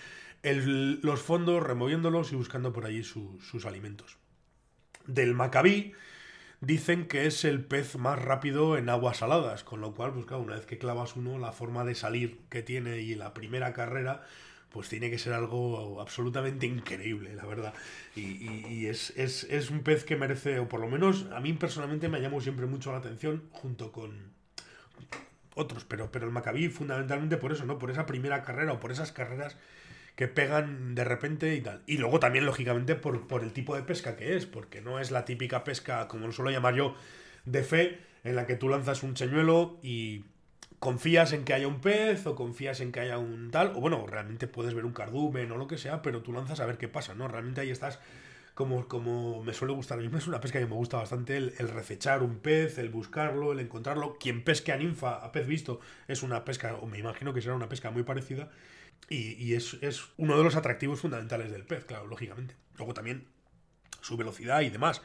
los 1.03 1.21
fondos, 1.21 1.63
removiéndolos 1.65 2.31
y 2.33 2.37
buscando 2.37 2.73
por 2.73 2.87
allí 2.87 3.03
sus 3.03 3.67
alimentos. 3.67 4.17
Del 5.07 5.35
macabí 5.35 5.95
dicen 6.61 7.09
que 7.09 7.27
es 7.27 7.45
el 7.45 7.65
pez 7.65 7.97
más 7.97 8.23
rápido 8.23 8.79
en 8.79 8.89
aguas 8.89 9.19
saladas, 9.19 9.65
con 9.65 9.81
lo 9.81 9.95
cual, 9.95 10.13
pues 10.13 10.27
claro, 10.27 10.45
una 10.45 10.55
vez 10.55 10.67
que 10.67 10.79
clavas 10.79 11.17
uno, 11.17 11.39
la 11.39 11.51
forma 11.51 11.85
de 11.85 11.97
salir 11.97 12.39
que 12.49 12.63
tiene 12.63 13.01
y 13.01 13.17
la 13.17 13.35
primera 13.35 13.73
carrera, 13.73 14.25
pues 14.71 14.89
tiene 14.89 15.11
que 15.11 15.19
ser 15.19 15.33
algo 15.33 16.01
absolutamente 16.01 16.67
increíble, 16.67 17.35
la 17.35 17.47
verdad. 17.47 17.75
Y, 18.15 18.87
es, 18.87 19.11
es, 19.17 19.71
un 19.71 19.81
pez 19.81 20.05
que 20.05 20.17
merece, 20.17 20.59
o 20.59 20.69
por 20.69 20.81
lo 20.81 20.89
menos 20.89 21.27
a 21.33 21.41
mí 21.41 21.53
personalmente 21.55 22.09
me 22.09 22.21
llamó 22.21 22.41
siempre 22.41 22.67
mucho 22.67 22.93
la 22.93 22.99
atención, 22.99 23.45
junto 23.51 23.93
con 23.93 24.35
otros, 25.55 25.85
pero, 25.85 26.13
pero 26.13 26.27
el 26.27 26.33
Macabí 26.33 26.69
fundamentalmente 26.69 27.39
por 27.39 27.53
eso, 27.53 27.65
¿no? 27.65 27.79
Por 27.79 27.91
esa 27.91 28.07
primera 28.07 28.43
carrera 28.43 28.75
o 28.75 28.81
por 28.81 28.93
esas 28.93 29.13
carreras 29.13 29.57
que 30.15 30.29
pegan 30.29 30.95
de 30.95 31.05
repente 31.05 31.55
y 31.55 31.61
tal. 31.61 31.83
Y 31.87 31.99
luego 31.99 32.21
también, 32.21 32.47
lógicamente, 32.47 32.95
por, 32.95 33.27
por 33.27 33.43
el 33.43 33.53
tipo 33.53 33.77
de 33.77 33.83
pesca 33.83 34.17
que 34.17 34.37
es, 34.37 34.47
porque 34.47 34.81
no 34.81 34.99
es 34.99 35.11
la 35.11 35.25
típica 35.25 35.65
pesca, 35.65 36.09
como 36.09 36.27
lo 36.27 36.33
suelo 36.33 36.51
llamar 36.51 36.75
yo, 36.75 36.95
de 37.45 37.63
fe, 37.63 38.01
en 38.25 38.35
la 38.35 38.47
que 38.47 38.57
tú 38.57 38.69
lanzas 38.69 39.03
un 39.03 39.17
señuelo 39.17 39.79
y 39.83 40.25
confías 40.79 41.33
en 41.33 41.45
que 41.45 41.55
haya 41.55 41.69
un 41.69 41.81
pez 41.81 42.27
o 42.27 42.35
confías 42.35 42.81
en 42.81 42.93
que 42.93 43.01
haya 43.01 43.19
un 43.19 43.51
tal, 43.51 43.73
o 43.75 43.81
bueno, 43.81 44.07
realmente 44.07 44.47
puedes 44.47 44.75
ver 44.75 44.85
un 44.85 44.93
cardumen 44.93 45.51
o 45.53 45.57
lo 45.57 45.67
que 45.67 45.79
sea, 45.79 46.03
pero 46.03 46.23
tú 46.23 46.33
lanzas 46.33 46.61
a 46.61 46.67
ver 46.67 46.79
qué 46.79 46.89
pasa, 46.89 47.15
¿no? 47.15 47.29
Realmente 47.29 47.61
ahí 47.61 47.71
estás 47.71 47.99
como, 48.55 48.89
como 48.89 49.43
me 49.43 49.53
suele 49.53 49.75
gustar 49.75 49.99
a 49.99 50.03
mí, 50.03 50.11
es 50.17 50.27
una 50.27 50.41
pesca 50.41 50.59
que 50.59 50.67
me 50.67 50.75
gusta 50.75 50.97
bastante, 50.97 51.37
el, 51.37 51.55
el, 51.59 51.69
recechar 51.69 52.23
un 52.23 52.39
pez, 52.39 52.79
el 52.79 52.89
buscarlo, 52.89 53.53
el 53.53 53.61
encontrarlo. 53.61 54.17
Quien 54.19 54.45
pesque 54.45 54.73
a 54.73 54.79
ninfa, 54.79 55.17
a 55.17 55.31
pez 55.31 55.47
visto, 55.47 55.81
es 56.09 56.23
una 56.23 56.45
pesca, 56.45 56.75
o 56.77 56.87
me 56.87 56.99
imagino 56.99 57.35
que 57.35 57.43
será 57.43 57.55
una 57.55 57.69
pesca 57.69 57.91
muy 57.91 58.03
parecida, 58.03 58.51
y, 59.09 59.55
es, 59.55 59.77
uno 60.17 60.37
de 60.37 60.43
los 60.43 60.57
atractivos 60.57 61.01
fundamentales 61.01 61.53
del 61.53 61.65
pez, 61.65 61.85
claro, 61.85 62.07
lógicamente. 62.07 62.57
Luego 62.77 62.93
también 62.93 63.27
su 64.01 64.17
velocidad 64.17 64.63
y 64.63 64.71
demás. 64.71 65.01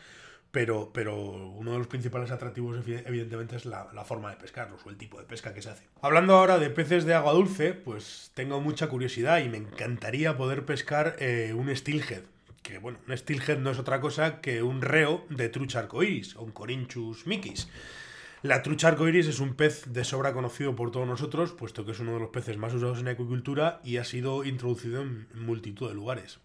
Pero, 0.52 0.92
pero 0.94 1.16
uno 1.16 1.72
de 1.72 1.78
los 1.78 1.88
principales 1.88 2.30
atractivos, 2.30 2.78
evidentemente, 2.86 3.56
es 3.56 3.66
la, 3.66 3.86
forma 4.04 4.30
de 4.32 4.36
pescarlos 4.36 4.86
o 4.86 4.90
el 4.90 4.98
tipo 4.98 5.18
de 5.18 5.26
pesca 5.26 5.54
que 5.54 5.62
se 5.62 5.70
hace. 5.70 5.88
Hablando 6.02 6.36
ahora 6.36 6.60
de 6.60 6.70
peces 6.70 7.06
de 7.06 7.14
agua 7.14 7.32
dulce, 7.32 7.74
pues 7.74 8.32
tengo 8.34 8.60
mucha 8.60 8.88
curiosidad 8.88 9.40
y 9.40 9.48
me 9.48 9.58
encantaría 9.58 10.36
poder 10.36 10.66
pescar 10.66 11.16
eh, 11.20 11.54
un 11.56 11.74
steelhead. 11.74 12.24
Que 12.64 12.80
bueno, 12.80 13.00
un 13.08 13.18
steelhead 13.18 13.60
no 13.60 13.72
es 13.72 13.80
otra 13.80 14.02
cosa 14.02 14.42
que 14.42 14.62
un 14.62 14.82
reo 14.82 15.26
de 15.30 15.48
trucha 15.48 15.80
arcoiris, 15.80 16.36
o 16.36 16.44
un 16.44 16.52
corinchus 16.52 17.26
micis. 17.26 17.70
La 18.44 18.64
trucha 18.64 18.90
arcoiris 18.90 19.28
es 19.28 19.40
un 19.40 19.54
pez 19.54 19.94
de 19.94 20.04
sobra 20.04 20.34
conocido 20.34 20.76
por 20.76 20.92
todos 20.92 21.08
nosotros, 21.08 21.52
puesto 21.52 21.86
que 21.86 21.92
es 21.92 22.00
uno 22.00 22.14
de 22.14 22.20
los 22.20 22.30
peces 22.30 22.58
más 22.58 22.74
usados 22.74 23.00
en 23.00 23.08
acuicultura 23.08 23.80
y 23.84 23.98
ha 23.98 24.04
sido 24.04 24.44
introducido 24.44 25.02
en 25.02 25.28
multitud 25.34 25.88
de 25.88 25.94
lugares. 25.94 26.40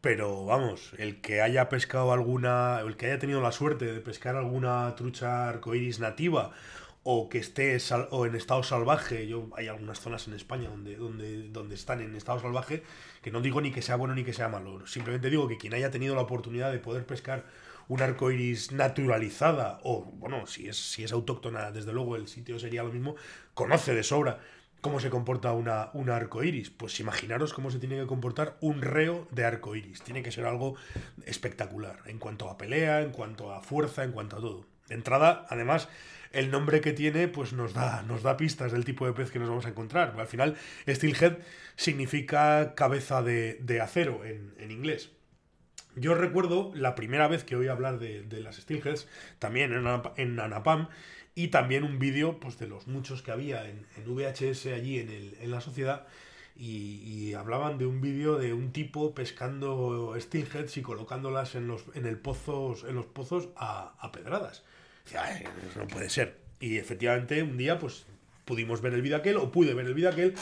Pero 0.00 0.46
vamos, 0.46 0.92
el 0.96 1.20
que 1.20 1.42
haya 1.42 1.68
pescado 1.68 2.12
alguna, 2.12 2.80
el 2.80 2.96
que 2.96 3.06
haya 3.06 3.18
tenido 3.18 3.42
la 3.42 3.52
suerte 3.52 3.84
de 3.84 4.00
pescar 4.00 4.34
alguna 4.34 4.94
trucha 4.96 5.48
arcoiris 5.48 6.00
nativa 6.00 6.52
o 7.02 7.28
que 7.28 7.38
esté 7.38 7.76
o 8.10 8.26
en 8.26 8.34
estado 8.34 8.62
salvaje, 8.62 9.26
yo 9.26 9.48
hay 9.56 9.68
algunas 9.68 10.00
zonas 10.00 10.26
en 10.28 10.34
España 10.34 10.70
donde, 10.70 10.96
donde, 10.96 11.48
donde 11.48 11.74
están 11.74 12.00
en 12.00 12.14
estado 12.16 12.40
salvaje, 12.40 12.82
que 13.22 13.30
no 13.30 13.42
digo 13.42 13.60
ni 13.60 13.72
que 13.72 13.82
sea 13.82 13.96
bueno 13.96 14.14
ni 14.14 14.24
que 14.24 14.32
sea 14.32 14.48
malo, 14.48 14.86
simplemente 14.86 15.28
digo 15.30 15.48
que 15.48 15.58
quien 15.58 15.74
haya 15.74 15.90
tenido 15.90 16.14
la 16.14 16.22
oportunidad 16.22 16.72
de 16.72 16.78
poder 16.78 17.06
pescar 17.06 17.44
un 17.88 18.00
arco 18.02 18.30
iris 18.30 18.72
naturalizada, 18.72 19.80
o 19.82 20.04
bueno, 20.04 20.46
si 20.46 20.68
es, 20.68 20.76
si 20.76 21.04
es 21.04 21.12
autóctona, 21.12 21.72
desde 21.72 21.92
luego 21.92 22.16
el 22.16 22.28
sitio 22.28 22.58
sería 22.58 22.82
lo 22.82 22.92
mismo, 22.92 23.16
conoce 23.54 23.94
de 23.94 24.02
sobra 24.02 24.40
cómo 24.80 25.00
se 25.00 25.10
comporta 25.10 25.52
una, 25.52 25.90
arco 26.14 26.42
iris. 26.42 26.70
Pues 26.70 26.98
imaginaros 27.00 27.52
cómo 27.52 27.70
se 27.70 27.78
tiene 27.78 27.98
que 27.98 28.06
comportar 28.06 28.56
un 28.60 28.82
reo 28.82 29.26
de 29.30 29.44
arco 29.44 29.76
iris. 29.76 30.02
Tiene 30.02 30.22
que 30.22 30.32
ser 30.32 30.46
algo 30.46 30.76
espectacular 31.26 31.98
en 32.06 32.18
cuanto 32.18 32.48
a 32.48 32.58
pelea, 32.58 33.02
en 33.02 33.10
cuanto 33.10 33.52
a 33.52 33.62
fuerza, 33.62 34.04
en 34.04 34.12
cuanto 34.12 34.36
a 34.36 34.40
todo. 34.40 34.66
De 34.88 34.94
entrada, 34.94 35.46
además, 35.48 35.88
el 36.32 36.50
nombre 36.50 36.80
que 36.80 36.92
tiene 36.92 37.28
pues 37.28 37.52
nos 37.52 37.74
da, 37.74 38.02
nos 38.02 38.22
da 38.22 38.36
pistas 38.36 38.72
del 38.72 38.84
tipo 38.84 39.06
de 39.06 39.12
pez 39.12 39.30
que 39.30 39.38
nos 39.38 39.48
vamos 39.48 39.66
a 39.66 39.70
encontrar. 39.70 40.14
Al 40.18 40.26
final, 40.26 40.56
Steelhead 40.88 41.38
significa 41.76 42.74
cabeza 42.74 43.22
de, 43.22 43.80
acero 43.82 44.24
en, 44.24 44.70
inglés. 44.70 45.10
Yo 45.96 46.14
recuerdo 46.14 46.70
la 46.74 46.94
primera 46.94 47.26
vez 47.26 47.42
que 47.42 47.56
oí 47.56 47.66
hablar 47.66 47.98
de, 47.98 48.40
las 48.40 48.56
Steelheads, 48.56 49.08
también 49.38 49.72
en, 49.72 49.86
en 50.16 50.38
Anapam, 50.38 50.88
y 51.34 51.48
también 51.48 51.84
un 51.84 51.98
vídeo 51.98 52.40
pues, 52.40 52.58
de 52.58 52.66
los 52.66 52.86
muchos 52.86 53.22
que 53.22 53.30
había 53.30 53.68
en, 53.68 53.86
VHS 54.06 54.66
allí 54.66 54.98
en, 54.98 55.10
el, 55.10 55.36
en 55.40 55.50
la 55.50 55.60
sociedad, 55.60 56.06
y, 56.56 57.32
hablaban 57.32 57.78
de 57.78 57.86
un 57.86 58.02
vídeo 58.02 58.36
de 58.36 58.52
un 58.52 58.70
tipo 58.70 59.14
pescando 59.14 60.14
steelheads 60.18 60.76
y 60.76 60.82
colocándolas 60.82 61.54
en 61.54 61.66
los, 61.66 61.84
en 61.94 62.04
el 62.04 62.18
pozos, 62.18 62.84
en 62.84 62.96
los 62.96 63.06
pozos 63.06 63.48
a, 63.56 63.94
a 63.98 64.12
pedradas. 64.12 64.62
Decía, 65.04 65.42
no 65.76 65.86
puede 65.86 66.10
ser. 66.10 66.38
Y 66.60 66.76
efectivamente 66.76 67.42
un 67.42 67.56
día 67.56 67.78
pues 67.78 68.04
pudimos 68.44 68.82
ver 68.82 68.92
el 68.92 69.00
vídeo 69.00 69.16
aquel, 69.16 69.36
o 69.36 69.50
pude 69.50 69.72
ver 69.72 69.86
el 69.86 69.94
vídeo 69.94 70.10
aquel, 70.10 70.34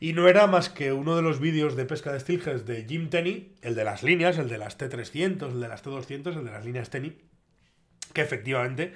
y 0.00 0.14
no 0.14 0.26
era 0.26 0.48
más 0.48 0.68
que 0.68 0.92
uno 0.92 1.14
de 1.14 1.22
los 1.22 1.38
vídeos 1.38 1.76
de 1.76 1.84
pesca 1.84 2.12
de 2.12 2.18
steelheads 2.18 2.66
de 2.66 2.84
Jim 2.84 3.08
Tenney, 3.08 3.54
el 3.62 3.76
de 3.76 3.84
las 3.84 4.02
líneas, 4.02 4.36
el 4.38 4.48
de 4.48 4.58
las 4.58 4.76
T300, 4.76 5.52
el 5.52 5.60
de 5.60 5.68
las 5.68 5.84
T200, 5.84 6.36
el 6.38 6.44
de 6.44 6.50
las 6.50 6.64
líneas 6.64 6.90
Tenney, 6.90 7.18
que 8.12 8.22
efectivamente 8.22 8.94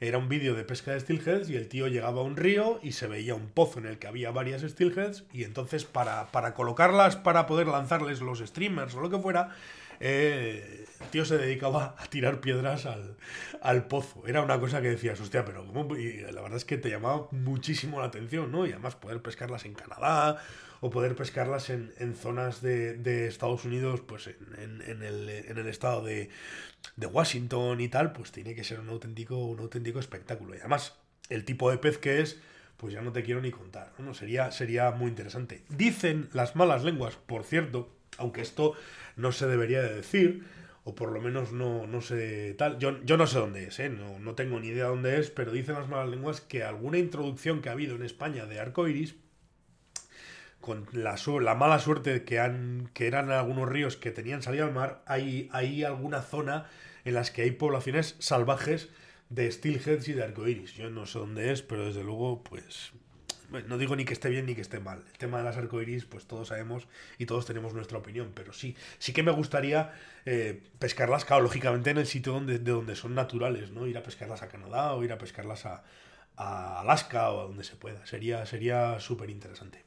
era 0.00 0.18
un 0.18 0.28
vídeo 0.28 0.54
de 0.54 0.64
pesca 0.64 0.92
de 0.92 1.00
steelheads 1.00 1.50
y 1.50 1.56
el 1.56 1.68
tío 1.68 1.88
llegaba 1.88 2.20
a 2.20 2.24
un 2.24 2.36
río 2.36 2.78
y 2.82 2.92
se 2.92 3.06
veía 3.06 3.34
un 3.34 3.48
pozo 3.48 3.80
en 3.80 3.86
el 3.86 3.98
que 3.98 4.06
había 4.06 4.30
varias 4.30 4.62
steelheads 4.62 5.24
y 5.32 5.44
entonces 5.44 5.84
para, 5.84 6.26
para 6.28 6.54
colocarlas, 6.54 7.16
para 7.16 7.46
poder 7.46 7.66
lanzarles 7.66 8.20
los 8.20 8.38
streamers 8.38 8.94
o 8.94 9.00
lo 9.00 9.10
que 9.10 9.18
fuera, 9.18 9.50
eh, 10.00 10.86
el 11.00 11.06
tío 11.08 11.24
se 11.24 11.38
dedicaba 11.38 11.96
a 11.98 12.06
tirar 12.06 12.40
piedras 12.40 12.86
al, 12.86 13.86
pozo. 13.88 14.26
Era 14.26 14.42
una 14.42 14.60
cosa 14.60 14.80
que 14.80 14.90
decías, 14.90 15.20
hostia, 15.20 15.44
pero 15.44 15.64
Y 15.98 16.20
la 16.20 16.40
verdad 16.40 16.56
es 16.56 16.64
que 16.64 16.78
te 16.78 16.90
llamaba 16.90 17.28
muchísimo 17.32 18.00
la 18.00 18.06
atención, 18.06 18.52
¿no? 18.52 18.66
Y 18.66 18.72
además 18.72 18.94
poder 18.94 19.20
pescarlas 19.22 19.64
en 19.64 19.74
Canadá 19.74 20.40
o 20.80 20.90
poder 20.90 21.16
pescarlas 21.16 21.70
en, 21.70 22.14
zonas 22.14 22.62
de, 22.62 23.26
Estados 23.26 23.64
Unidos, 23.64 24.00
pues 24.00 24.28
en, 24.28 25.02
el, 25.02 25.66
estado 25.66 26.04
de, 26.04 26.30
Washington 26.96 27.80
y 27.80 27.88
tal, 27.88 28.12
pues 28.12 28.32
tiene 28.32 28.54
que 28.54 28.64
ser 28.64 28.80
un 28.80 28.88
auténtico, 28.88 29.36
un 29.36 29.58
auténtico 29.60 29.98
espectáculo. 29.98 30.54
Y 30.54 30.58
además, 30.58 30.94
el 31.28 31.44
tipo 31.44 31.70
de 31.70 31.78
pez 31.78 31.98
que 31.98 32.20
es, 32.20 32.40
pues 32.76 32.92
ya 32.92 33.02
no 33.02 33.12
te 33.12 33.24
quiero 33.24 33.40
ni 33.40 33.50
contar. 33.50 33.92
¿no? 33.98 34.14
Sería, 34.14 34.50
sería 34.52 34.90
muy 34.92 35.08
interesante. 35.08 35.64
Dicen 35.68 36.28
las 36.32 36.54
malas 36.54 36.84
lenguas, 36.84 37.16
por 37.16 37.44
cierto, 37.44 37.90
aunque 38.18 38.40
esto 38.40 38.74
no 39.16 39.32
se 39.32 39.46
debería 39.46 39.82
de 39.82 39.94
decir, 39.94 40.44
o 40.84 40.94
por 40.94 41.10
lo 41.10 41.20
menos 41.20 41.52
no, 41.52 41.86
no 41.86 42.00
sé 42.00 42.54
tal. 42.56 42.78
Yo, 42.78 43.02
yo 43.04 43.16
no 43.16 43.26
sé 43.26 43.38
dónde 43.38 43.64
es, 43.64 43.78
¿eh? 43.80 43.88
no, 43.88 44.18
no 44.20 44.34
tengo 44.34 44.60
ni 44.60 44.68
idea 44.68 44.86
dónde 44.86 45.18
es, 45.18 45.30
pero 45.30 45.52
dicen 45.52 45.74
las 45.74 45.88
malas 45.88 46.08
lenguas 46.08 46.40
que 46.40 46.62
alguna 46.62 46.98
introducción 46.98 47.60
que 47.60 47.68
ha 47.68 47.72
habido 47.72 47.96
en 47.96 48.04
España 48.04 48.46
de 48.46 48.60
arcoiris 48.60 49.16
con 50.60 50.86
la, 50.92 51.16
la 51.40 51.54
mala 51.54 51.78
suerte 51.78 52.24
que, 52.24 52.38
han, 52.38 52.90
que 52.94 53.06
eran 53.06 53.30
algunos 53.30 53.68
ríos 53.68 53.96
que 53.96 54.10
tenían 54.10 54.42
salida 54.42 54.64
al 54.64 54.72
mar, 54.72 55.02
hay, 55.06 55.48
hay 55.52 55.84
alguna 55.84 56.22
zona 56.22 56.66
en 57.04 57.14
las 57.14 57.30
que 57.30 57.42
hay 57.42 57.52
poblaciones 57.52 58.16
salvajes 58.18 58.88
de 59.30 59.50
steelheads 59.50 60.08
y 60.08 60.12
de 60.12 60.24
arcoiris. 60.24 60.74
Yo 60.74 60.90
no 60.90 61.06
sé 61.06 61.18
dónde 61.18 61.52
es, 61.52 61.62
pero 61.62 61.86
desde 61.86 62.02
luego, 62.02 62.42
pues 62.42 62.92
no 63.50 63.78
digo 63.78 63.96
ni 63.96 64.04
que 64.04 64.12
esté 64.12 64.28
bien 64.28 64.46
ni 64.46 64.54
que 64.54 64.60
esté 64.60 64.78
mal. 64.78 65.02
El 65.10 65.18
tema 65.18 65.38
de 65.38 65.44
las 65.44 65.56
arcoiris, 65.56 66.04
pues 66.04 66.26
todos 66.26 66.48
sabemos 66.48 66.86
y 67.16 67.26
todos 67.26 67.46
tenemos 67.46 67.72
nuestra 67.72 67.98
opinión, 67.98 68.32
pero 68.34 68.52
sí, 68.52 68.76
sí 68.98 69.12
que 69.12 69.22
me 69.22 69.32
gustaría 69.32 69.92
eh, 70.26 70.62
pescarlas, 70.78 71.24
claro, 71.24 71.42
lógicamente 71.42 71.90
en 71.90 71.98
el 71.98 72.06
sitio 72.06 72.32
donde, 72.32 72.58
de 72.58 72.72
donde 72.72 72.94
son 72.94 73.14
naturales, 73.14 73.70
¿no? 73.70 73.86
Ir 73.86 73.96
a 73.96 74.02
pescarlas 74.02 74.42
a 74.42 74.48
Canadá 74.48 74.92
o 74.94 75.02
ir 75.02 75.12
a 75.12 75.18
pescarlas 75.18 75.64
a, 75.66 75.82
Alaska 76.36 77.32
o 77.32 77.40
a 77.40 77.44
donde 77.44 77.64
se 77.64 77.74
pueda. 77.76 78.06
Sería 78.06 79.00
súper 79.00 79.30
interesante. 79.30 79.84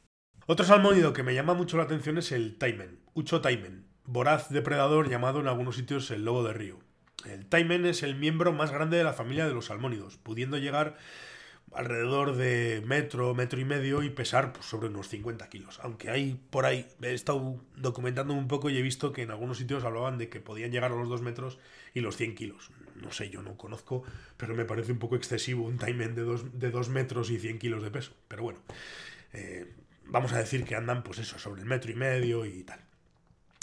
Otro 0.48 0.66
salmónido 0.66 1.14
que 1.14 1.22
me 1.22 1.36
llama 1.36 1.54
mucho 1.54 1.78
la 1.78 1.84
atención 1.84 2.18
es 2.18 2.32
el 2.32 2.58
taimen, 2.58 3.00
Ucho 3.14 3.42
taimen, 3.42 3.86
voraz 4.06 4.50
depredador 4.50 5.08
llamado 5.08 5.40
en 5.40 5.48
algunos 5.48 5.76
sitios 5.76 6.10
el 6.10 6.26
lobo 6.26 6.44
de 6.44 6.54
río. 6.54 6.80
El 7.26 7.46
taimen 7.46 7.86
es 7.86 8.02
el 8.02 8.16
miembro 8.16 8.52
más 8.52 8.72
grande 8.72 8.98
de 8.98 9.04
la 9.04 9.14
familia 9.14 9.48
de 9.48 9.54
los 9.54 9.66
salmónidos, 9.66 10.18
pudiendo 10.18 10.58
llegar 10.58 10.98
alrededor 11.74 12.36
de 12.36 12.82
metro, 12.86 13.36
metro 13.36 13.60
y 13.60 13.66
medio 13.66 14.02
y 14.02 14.10
pesar 14.10 14.52
pues, 14.52 14.66
sobre 14.66 14.88
unos 14.88 15.08
50 15.10 15.48
kilos. 15.48 15.80
Aunque 15.84 16.10
hay 16.10 16.42
por 16.50 16.66
ahí, 16.66 16.88
he 17.04 17.14
estado 17.14 17.64
documentándome 17.76 18.40
un 18.40 18.48
poco 18.48 18.72
y 18.72 18.78
he 18.78 18.82
visto 18.82 19.14
que 19.14 19.22
en 19.22 19.30
algunos 19.30 19.60
sitios 19.60 19.84
hablaban 19.84 20.18
de 20.18 20.28
que 20.28 20.42
podían 20.42 20.72
llegar 20.72 20.92
a 20.92 20.96
los 20.96 21.08
2 21.08 21.22
metros 21.22 21.60
y 21.94 22.00
los 22.00 22.18
100 22.18 22.36
kilos. 22.36 22.72
No 22.96 23.12
sé, 23.12 23.30
yo 23.30 23.44
no 23.44 23.58
conozco, 23.58 24.04
pero 24.38 24.56
me 24.56 24.66
parece 24.66 24.92
un 24.92 25.00
poco 25.00 25.16
excesivo 25.16 25.66
un 25.66 25.78
timing 25.78 26.16
de 26.16 26.24
2 26.24 26.60
de 26.60 26.72
dos 26.72 26.90
metros 26.90 27.30
y 27.30 27.40
100 27.40 27.60
kilos 27.60 27.84
de 27.84 27.92
peso. 27.92 28.14
Pero 28.28 28.44
bueno, 28.44 28.60
vamos 30.12 30.34
a 30.34 30.38
decir 30.38 30.66
que 30.66 30.76
andan 30.76 31.04
pues 31.04 31.18
eso, 31.20 31.40
sobre 31.40 31.62
el 31.62 31.68
metro 31.68 31.92
y 31.92 31.96
medio 31.96 32.46
y 32.46 32.64
tal. 32.64 32.80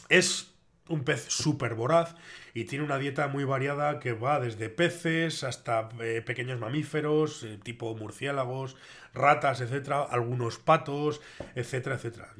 Es 0.08 0.54
un 0.88 1.04
pez 1.04 1.26
súper 1.28 1.74
voraz 1.74 2.14
y 2.54 2.64
tiene 2.64 2.84
una 2.84 2.96
dieta 2.96 3.28
muy 3.28 3.44
variada 3.44 4.00
que 4.00 4.12
va 4.12 4.40
desde 4.40 4.70
peces 4.70 5.44
hasta 5.44 5.90
eh, 6.00 6.22
pequeños 6.24 6.58
mamíferos, 6.58 7.44
eh, 7.44 7.58
tipo 7.62 7.94
murciélagos, 7.94 8.76
ratas, 9.12 9.60
etcétera, 9.60 10.02
algunos 10.02 10.58
patos, 10.58 11.20
etcétera, 11.54 11.96
etcétera. 11.96 12.34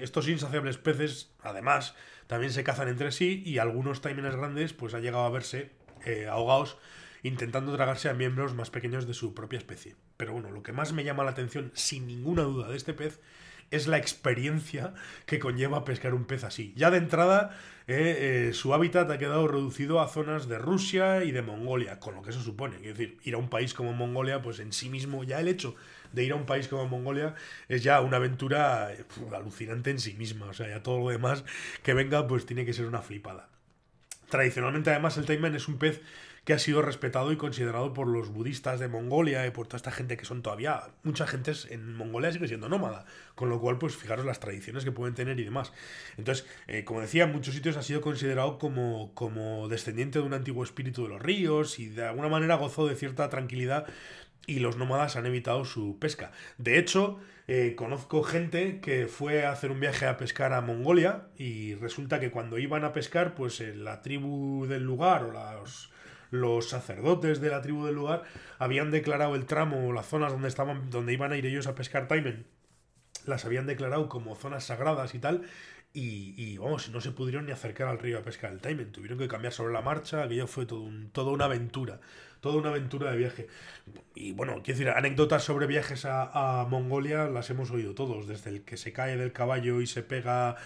Estos 0.00 0.28
insaciables 0.28 0.76
peces, 0.76 1.32
además, 1.42 1.94
también 2.26 2.52
se 2.52 2.62
cazan 2.62 2.88
entre 2.88 3.10
sí 3.10 3.42
y 3.46 3.58
algunos 3.58 4.02
taimenes 4.02 4.36
grandes 4.36 4.74
pues 4.74 4.92
han 4.92 5.02
llegado 5.02 5.24
a 5.24 5.30
verse 5.30 5.70
eh, 6.04 6.26
ahogados 6.28 6.76
intentando 7.22 7.74
tragarse 7.74 8.10
a 8.10 8.14
miembros 8.14 8.52
más 8.54 8.68
pequeños 8.68 9.06
de 9.06 9.14
su 9.14 9.32
propia 9.32 9.56
especie. 9.56 9.96
Pero 10.18 10.34
bueno, 10.34 10.50
lo 10.50 10.62
que 10.62 10.72
más 10.72 10.92
me 10.92 11.04
llama 11.04 11.24
la 11.24 11.30
atención, 11.30 11.72
sin 11.74 12.06
ninguna 12.06 12.42
duda, 12.42 12.68
de 12.68 12.76
este 12.76 12.92
pez 12.92 13.18
es 13.74 13.86
la 13.86 13.98
experiencia 13.98 14.94
que 15.26 15.38
conlleva 15.38 15.84
pescar 15.84 16.14
un 16.14 16.24
pez 16.24 16.44
así. 16.44 16.72
Ya 16.76 16.90
de 16.90 16.98
entrada, 16.98 17.56
eh, 17.86 18.48
eh, 18.48 18.52
su 18.54 18.72
hábitat 18.72 19.10
ha 19.10 19.18
quedado 19.18 19.46
reducido 19.46 20.00
a 20.00 20.08
zonas 20.08 20.48
de 20.48 20.58
Rusia 20.58 21.24
y 21.24 21.32
de 21.32 21.42
Mongolia, 21.42 22.00
con 22.00 22.14
lo 22.14 22.22
que 22.22 22.30
eso 22.30 22.40
supone. 22.40 22.76
Es 22.76 22.96
decir, 22.96 23.18
ir 23.24 23.34
a 23.34 23.38
un 23.38 23.50
país 23.50 23.74
como 23.74 23.92
Mongolia, 23.92 24.40
pues 24.40 24.58
en 24.60 24.72
sí 24.72 24.88
mismo, 24.88 25.24
ya 25.24 25.40
el 25.40 25.48
hecho 25.48 25.76
de 26.12 26.24
ir 26.24 26.32
a 26.32 26.36
un 26.36 26.46
país 26.46 26.68
como 26.68 26.86
Mongolia 26.86 27.34
es 27.68 27.82
ya 27.82 28.00
una 28.00 28.16
aventura 28.16 28.92
eh, 28.92 29.04
alucinante 29.34 29.90
en 29.90 29.98
sí 29.98 30.14
misma. 30.14 30.46
O 30.46 30.54
sea, 30.54 30.68
ya 30.68 30.82
todo 30.82 30.98
lo 31.00 31.10
demás 31.10 31.44
que 31.82 31.94
venga, 31.94 32.26
pues 32.26 32.46
tiene 32.46 32.64
que 32.64 32.72
ser 32.72 32.86
una 32.86 33.02
flipada. 33.02 33.48
Tradicionalmente, 34.30 34.90
además, 34.90 35.16
el 35.18 35.26
taimen 35.26 35.54
es 35.54 35.68
un 35.68 35.78
pez 35.78 36.00
que 36.44 36.52
ha 36.52 36.58
sido 36.58 36.82
respetado 36.82 37.32
y 37.32 37.36
considerado 37.36 37.94
por 37.94 38.06
los 38.06 38.28
budistas 38.28 38.78
de 38.78 38.88
Mongolia 38.88 39.46
y 39.46 39.50
por 39.50 39.66
toda 39.66 39.78
esta 39.78 39.90
gente 39.90 40.16
que 40.16 40.26
son 40.26 40.42
todavía, 40.42 40.82
mucha 41.02 41.26
gente 41.26 41.52
en 41.70 41.94
Mongolia 41.94 42.32
sigue 42.32 42.48
siendo 42.48 42.68
nómada, 42.68 43.06
con 43.34 43.48
lo 43.48 43.60
cual 43.60 43.78
pues 43.78 43.96
fijaros 43.96 44.26
las 44.26 44.40
tradiciones 44.40 44.84
que 44.84 44.92
pueden 44.92 45.14
tener 45.14 45.40
y 45.40 45.44
demás. 45.44 45.72
Entonces, 46.18 46.46
eh, 46.66 46.84
como 46.84 47.00
decía, 47.00 47.24
en 47.24 47.32
muchos 47.32 47.54
sitios 47.54 47.76
ha 47.76 47.82
sido 47.82 48.02
considerado 48.02 48.58
como, 48.58 49.12
como 49.14 49.68
descendiente 49.68 50.18
de 50.18 50.26
un 50.26 50.34
antiguo 50.34 50.62
espíritu 50.64 51.04
de 51.04 51.08
los 51.08 51.22
ríos 51.22 51.78
y 51.78 51.88
de 51.88 52.06
alguna 52.06 52.28
manera 52.28 52.56
gozó 52.56 52.86
de 52.86 52.94
cierta 52.94 53.28
tranquilidad 53.30 53.86
y 54.46 54.58
los 54.58 54.76
nómadas 54.76 55.16
han 55.16 55.24
evitado 55.24 55.64
su 55.64 55.98
pesca. 55.98 56.32
De 56.58 56.78
hecho, 56.78 57.18
eh, 57.48 57.74
conozco 57.74 58.22
gente 58.22 58.80
que 58.80 59.06
fue 59.06 59.46
a 59.46 59.52
hacer 59.52 59.70
un 59.70 59.80
viaje 59.80 60.04
a 60.04 60.18
pescar 60.18 60.52
a 60.52 60.60
Mongolia 60.60 61.28
y 61.38 61.74
resulta 61.76 62.20
que 62.20 62.30
cuando 62.30 62.58
iban 62.58 62.84
a 62.84 62.92
pescar, 62.92 63.34
pues 63.34 63.60
la 63.60 64.02
tribu 64.02 64.66
del 64.66 64.82
lugar 64.82 65.24
o 65.24 65.32
los, 65.32 65.90
los 66.40 66.68
sacerdotes 66.68 67.40
de 67.40 67.50
la 67.50 67.62
tribu 67.62 67.86
del 67.86 67.94
lugar 67.94 68.24
habían 68.58 68.90
declarado 68.90 69.34
el 69.34 69.46
tramo 69.46 69.88
o 69.88 69.92
las 69.92 70.06
zonas 70.06 70.32
donde 70.32 70.48
estaban, 70.48 70.90
donde 70.90 71.12
iban 71.12 71.32
a 71.32 71.36
ir 71.36 71.46
ellos 71.46 71.66
a 71.66 71.74
pescar 71.74 72.08
taimen, 72.08 72.46
las 73.26 73.44
habían 73.44 73.66
declarado 73.66 74.08
como 74.08 74.34
zonas 74.34 74.64
sagradas 74.64 75.14
y 75.14 75.18
tal, 75.18 75.42
y, 75.96 76.34
y, 76.36 76.58
vamos, 76.58 76.90
no 76.90 77.00
se 77.00 77.12
pudieron 77.12 77.46
ni 77.46 77.52
acercar 77.52 77.86
al 77.86 78.00
río 78.00 78.18
a 78.18 78.22
pescar 78.22 78.52
el 78.52 78.60
taimen, 78.60 78.90
tuvieron 78.90 79.16
que 79.16 79.28
cambiar 79.28 79.52
sobre 79.52 79.72
la 79.72 79.80
marcha, 79.80 80.24
aquello 80.24 80.48
fue 80.48 80.66
todo 80.66 80.90
toda 81.12 81.30
una 81.30 81.44
aventura, 81.44 82.00
toda 82.40 82.56
una 82.56 82.70
aventura 82.70 83.12
de 83.12 83.16
viaje. 83.16 83.46
Y 84.16 84.32
bueno, 84.32 84.54
quiero 84.54 84.78
decir, 84.78 84.88
anécdotas 84.88 85.44
sobre 85.44 85.68
viajes 85.68 86.04
a, 86.04 86.62
a 86.62 86.64
Mongolia 86.66 87.28
las 87.28 87.48
hemos 87.50 87.70
oído 87.70 87.94
todos, 87.94 88.26
desde 88.26 88.50
el 88.50 88.62
que 88.64 88.76
se 88.76 88.92
cae 88.92 89.16
del 89.16 89.32
caballo 89.32 89.80
y 89.80 89.86
se 89.86 90.02
pega 90.02 90.56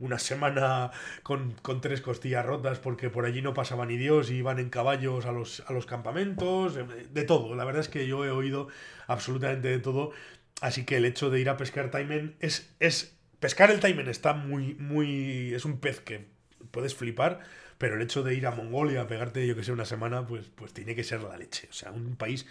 una 0.00 0.18
semana 0.18 0.90
con, 1.22 1.54
tres 1.80 2.00
costillas 2.00 2.44
rotas 2.44 2.78
porque 2.78 3.10
por 3.10 3.24
allí 3.24 3.42
no 3.42 3.54
pasaba 3.54 3.86
ni 3.86 3.96
Dios 3.96 4.30
y 4.30 4.36
iban 4.36 4.58
en 4.58 4.70
caballos 4.70 5.26
a 5.26 5.32
los, 5.32 5.62
a 5.66 5.72
los 5.72 5.86
campamentos, 5.86 6.76
eh, 6.76 6.84
de 7.10 7.24
todo. 7.24 7.54
La 7.54 7.64
verdad 7.64 7.80
es 7.80 7.88
que 7.88 8.06
yo 8.06 8.24
he 8.24 8.30
oído 8.30 8.68
absolutamente 9.06 9.68
de 9.68 9.78
todo. 9.78 10.12
Así 10.60 10.84
que 10.84 10.96
el 10.96 11.04
hecho 11.04 11.30
de 11.30 11.40
ir 11.40 11.48
a 11.48 11.56
pescar 11.56 11.90
taimen 11.90 12.36
es, 12.40 12.74
es 12.80 13.16
pescar 13.40 13.70
el 13.70 13.80
taimen 13.80 14.08
está 14.08 14.34
muy, 14.34 14.74
muy, 14.74 15.54
es 15.54 15.64
un 15.64 15.78
pez 15.78 16.00
que 16.00 16.26
puedes 16.70 16.94
flipar, 16.94 17.40
pero 17.78 17.94
el 17.94 18.02
hecho 18.02 18.22
de 18.22 18.34
ir 18.34 18.46
a 18.46 18.50
Mongolia 18.50 19.02
a 19.02 19.06
pegarte, 19.06 19.46
yo 19.46 19.54
que 19.54 19.62
sé, 19.62 19.72
una 19.72 19.84
semana, 19.84 20.26
pues, 20.26 20.50
pues 20.54 20.72
tiene 20.72 20.94
que 20.94 21.04
ser 21.04 21.22
la 21.22 21.36
leche. 21.36 21.68
O 21.70 21.72
sea, 21.72 21.92
un 21.92 22.16
país 22.16 22.46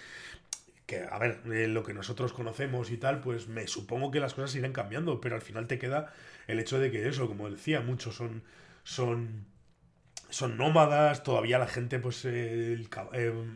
que, 0.87 1.03
a 1.03 1.19
ver, 1.19 1.41
eh, 1.51 1.67
lo 1.67 1.83
que 1.83 1.93
nosotros 1.93 2.33
conocemos 2.33 2.89
y 2.91 2.97
tal, 2.97 3.19
pues 3.19 3.47
me 3.47 3.67
supongo 3.67 4.09
que 4.09 4.21
las 4.21 4.33
cosas 4.33 4.55
irán 4.55 4.71
cambiando, 4.71 5.21
pero 5.21 5.35
al 5.35 5.41
final 5.41 5.67
te 5.67 5.77
queda 5.77 6.13
el 6.47 6.59
hecho 6.59 6.79
de 6.79 6.89
que 6.89 7.07
eso, 7.07 7.27
como 7.27 7.49
decía, 7.49 7.81
muchos 7.81 8.15
son, 8.15 8.41
son, 8.83 9.45
son 10.29 10.57
nómadas, 10.57 11.23
todavía 11.23 11.59
la 11.59 11.67
gente 11.67 11.99
pues 11.99 12.23
eh, 12.23 12.87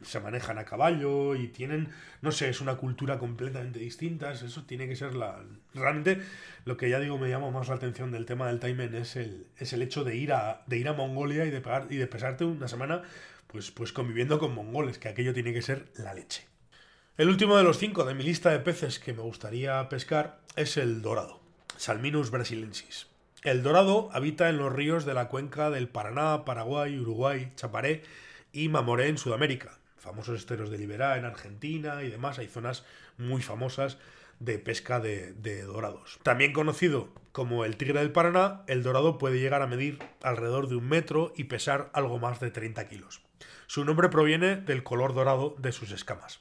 se 0.04 0.20
manejan 0.20 0.58
a 0.58 0.66
caballo 0.66 1.36
y 1.36 1.48
tienen, 1.48 1.88
no 2.22 2.34
sé, 2.34 2.50
es 2.50 2.60
una 2.60 2.76
cultura 2.76 3.18
completamente 3.18 3.80
distinta, 3.80 4.34
eso 4.34 4.66
tiene 4.66 4.90
que 4.90 4.98
ser 4.98 5.16
la... 5.16 5.42
Realmente 5.74 6.22
lo 6.66 6.76
que 6.76 6.90
ya 6.90 7.00
digo 7.00 7.18
me 7.18 7.30
llama 7.30 7.50
más 7.50 7.70
la 7.70 7.76
atención 7.76 8.12
del 8.12 8.26
tema 8.26 8.48
del 8.48 8.60
timing 8.60 8.94
es 8.94 9.16
el, 9.16 9.48
es 9.58 9.72
el 9.72 9.82
hecho 9.82 10.04
de 10.04 10.18
ir 10.18 10.34
a, 10.34 10.64
de 10.68 10.78
ir 10.78 10.88
a 10.90 10.94
Mongolia 10.94 11.46
y 11.46 11.50
de, 11.50 11.64
y 11.90 11.96
de 11.96 12.08
pesarte 12.08 12.44
una 12.44 12.68
semana 12.68 13.04
pues, 13.48 13.72
pues 13.72 13.94
conviviendo 13.94 14.38
con 14.38 14.54
mongoles, 14.54 14.98
que 14.98 15.08
aquello 15.08 15.34
tiene 15.34 15.54
que 15.54 15.62
ser 15.62 15.86
la 15.96 16.14
leche. 16.14 16.51
El 17.18 17.28
último 17.28 17.58
de 17.58 17.64
los 17.64 17.78
cinco 17.78 18.06
de 18.06 18.14
mi 18.14 18.24
lista 18.24 18.52
de 18.52 18.60
peces 18.60 18.98
que 18.98 19.14
me 19.14 19.22
gustaría 19.22 19.90
pescar 19.90 20.40
es 20.56 20.78
el 20.78 21.02
dorado, 21.02 21.42
Salminus 21.76 22.32
brasilensis. 22.32 23.08
El 23.44 23.64
dorado 23.64 24.10
habita 24.14 24.48
en 24.48 24.58
los 24.58 24.72
ríos 24.72 25.04
de 25.04 25.14
la 25.14 25.28
cuenca 25.28 25.70
del 25.70 25.90
Paraná, 25.90 26.46
Paraguay, 26.46 26.98
Uruguay, 26.98 27.52
Chaparé 27.58 28.04
y 28.54 28.70
Mamoré 28.70 29.10
en 29.10 29.18
Sudamérica. 29.18 29.78
Famosos 29.98 30.40
esteros 30.40 30.72
de 30.72 30.78
Liberá 30.78 31.18
en 31.18 31.26
Argentina 31.26 32.02
y 32.02 32.10
demás. 32.10 32.40
Hay 32.40 32.48
zonas 32.48 32.86
muy 33.18 33.42
famosas 33.42 33.98
de 34.40 34.58
pesca 34.58 35.02
de, 35.02 35.34
de, 35.34 35.64
dorados. 35.64 36.18
También 36.24 36.54
conocido 36.54 37.10
como 37.34 37.66
el 37.66 37.76
tigre 37.76 38.00
del 38.00 38.14
Paraná, 38.14 38.64
el 38.68 38.84
dorado 38.84 39.18
puede 39.18 39.40
llegar 39.40 39.62
a 39.62 39.68
medir 39.68 40.00
alrededor 40.24 40.70
de 40.70 40.78
un 40.78 40.88
metro 40.88 41.34
y 41.36 41.44
pesar 41.44 41.90
algo 41.94 42.20
más 42.20 42.40
de 42.40 42.52
30 42.52 42.88
kilos. 42.88 43.22
Su 43.68 43.84
nombre 43.84 44.08
proviene 44.08 44.56
del 44.56 44.84
color 44.84 45.14
dorado 45.14 45.56
de 45.60 45.74
sus 45.74 45.92
escamas. 45.92 46.40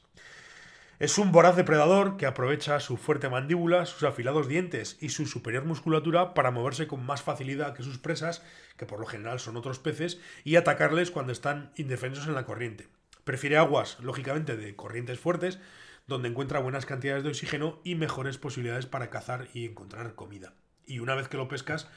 Es 1.00 1.16
un 1.16 1.33
voraz 1.33 1.57
depredador 1.57 2.19
que 2.19 2.26
aprovecha 2.26 2.78
su 2.78 2.99
fuerte 2.99 3.30
mandíbula, 3.30 3.87
sus 3.87 4.02
afilados 4.02 4.49
dientes 4.49 4.99
y 5.00 5.09
su 5.09 5.25
superior 5.25 5.64
musculatura 5.64 6.35
para 6.35 6.50
moverse 6.50 6.87
con 6.87 7.07
más 7.07 7.23
facilidad 7.23 7.75
que 7.75 7.83
sus 7.83 7.97
presas, 7.97 8.42
que 8.76 8.85
por 8.85 9.00
lo 9.00 9.07
general 9.07 9.40
son 9.40 9.57
otros 9.57 9.78
peces, 9.78 10.21
y 10.45 10.57
atacarles 10.57 11.11
cuando 11.11 11.33
están 11.33 11.73
indefensos 11.76 12.26
en 12.26 12.35
la 12.35 12.45
corriente. 12.45 12.87
Prefiere 13.25 13.57
aguas, 13.57 13.97
lógicamente, 14.00 14.59
de 14.59 14.76
corrientes 14.76 15.19
fuertes, 15.19 15.59
donde 16.07 16.28
encuentra 16.28 16.61
buenas 16.61 16.85
cantidades 16.85 17.23
de 17.23 17.30
oxígeno 17.30 17.80
y 17.83 17.95
mejores 17.95 18.37
posibilidades 18.37 18.85
para 18.85 19.09
cazar 19.09 19.49
y 19.54 19.64
encontrar 19.64 20.14
comida. 20.14 20.52
Y 20.85 20.99
una 20.99 21.14
vez 21.14 21.28
que 21.28 21.38
lo 21.38 21.49
pescas, 21.49 21.88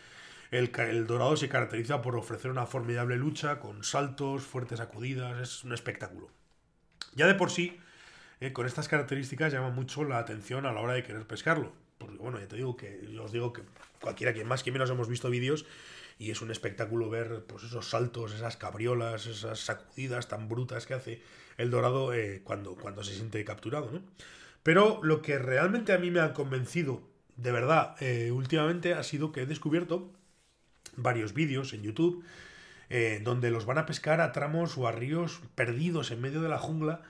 el, 0.50 0.72
el, 0.78 1.08
dorado 1.08 1.36
se 1.36 1.50
caracteriza 1.50 2.02
por 2.02 2.16
ofrecer 2.16 2.52
una 2.52 2.68
formidable 2.68 3.18
lucha 3.18 3.60
con 3.60 3.84
saltos, 3.84 4.44
fuertes 4.44 4.78
sacudidas, 4.78 5.42
es 5.42 5.64
un 5.66 5.74
espectáculo. 5.74 6.30
Ya 7.16 7.28
de 7.28 7.36
por 7.36 7.52
sí, 7.52 7.82
eh, 8.44 8.52
con 8.52 8.66
estas 8.66 8.90
características 8.90 9.54
llama 9.54 9.70
mucho 9.70 10.04
la 10.04 10.18
atención 10.18 10.66
a 10.66 10.74
la 10.74 10.82
hora 10.82 10.96
de 10.96 11.04
querer 11.04 11.26
pescarlo. 11.26 11.72
Porque 11.98 12.18
bueno, 12.18 12.42
ya 12.42 12.48
te 12.50 12.58
digo 12.58 12.76
que 12.76 13.00
yo 13.10 13.24
os 13.24 13.32
digo 13.32 13.54
que 13.54 13.62
cualquiera, 14.02 14.34
quien 14.34 14.48
más 14.48 14.64
que 14.64 14.72
menos 14.74 14.90
hemos 14.90 15.08
visto 15.08 15.30
vídeos 15.30 15.66
y 16.20 16.30
es 16.30 16.42
un 16.42 16.52
espectáculo 16.52 17.10
ver 17.10 17.46
pues, 17.48 17.64
esos 17.64 17.90
saltos, 17.90 18.34
esas 18.34 18.58
cabriolas, 18.58 19.28
esas 19.28 19.62
sacudidas 19.62 20.28
tan 20.28 20.50
brutas 20.50 20.86
que 20.86 20.94
hace 20.94 21.22
el 21.56 21.72
dorado 21.72 22.14
eh, 22.14 22.42
cuando, 22.44 22.76
cuando 22.76 23.02
se 23.06 23.14
siente 23.14 23.46
capturado. 23.46 23.90
¿no? 23.92 24.02
Pero 24.62 25.00
lo 25.04 25.22
que 25.22 25.40
realmente 25.40 25.94
a 25.94 25.98
mí 25.98 26.12
me 26.12 26.20
ha 26.20 26.34
convencido, 26.34 27.02
de 27.38 27.54
verdad, 27.54 27.96
eh, 28.02 28.32
últimamente 28.32 28.94
ha 28.94 29.04
sido 29.04 29.32
que 29.32 29.44
he 29.44 29.46
descubierto 29.46 30.12
varios 30.98 31.34
vídeos 31.34 31.72
en 31.72 31.82
YouTube 31.82 32.26
donde 33.24 33.50
los 33.50 33.66
van 33.66 33.80
a 33.80 33.88
pescar 33.88 34.22
a 34.22 34.32
tramos 34.32 34.78
o 34.78 34.88
a 34.88 34.92
ríos 34.92 35.42
perdidos 35.56 36.12
en 36.12 36.22
medio 36.22 36.44
de 36.44 36.50
la 36.50 36.60
jungla 36.60 37.02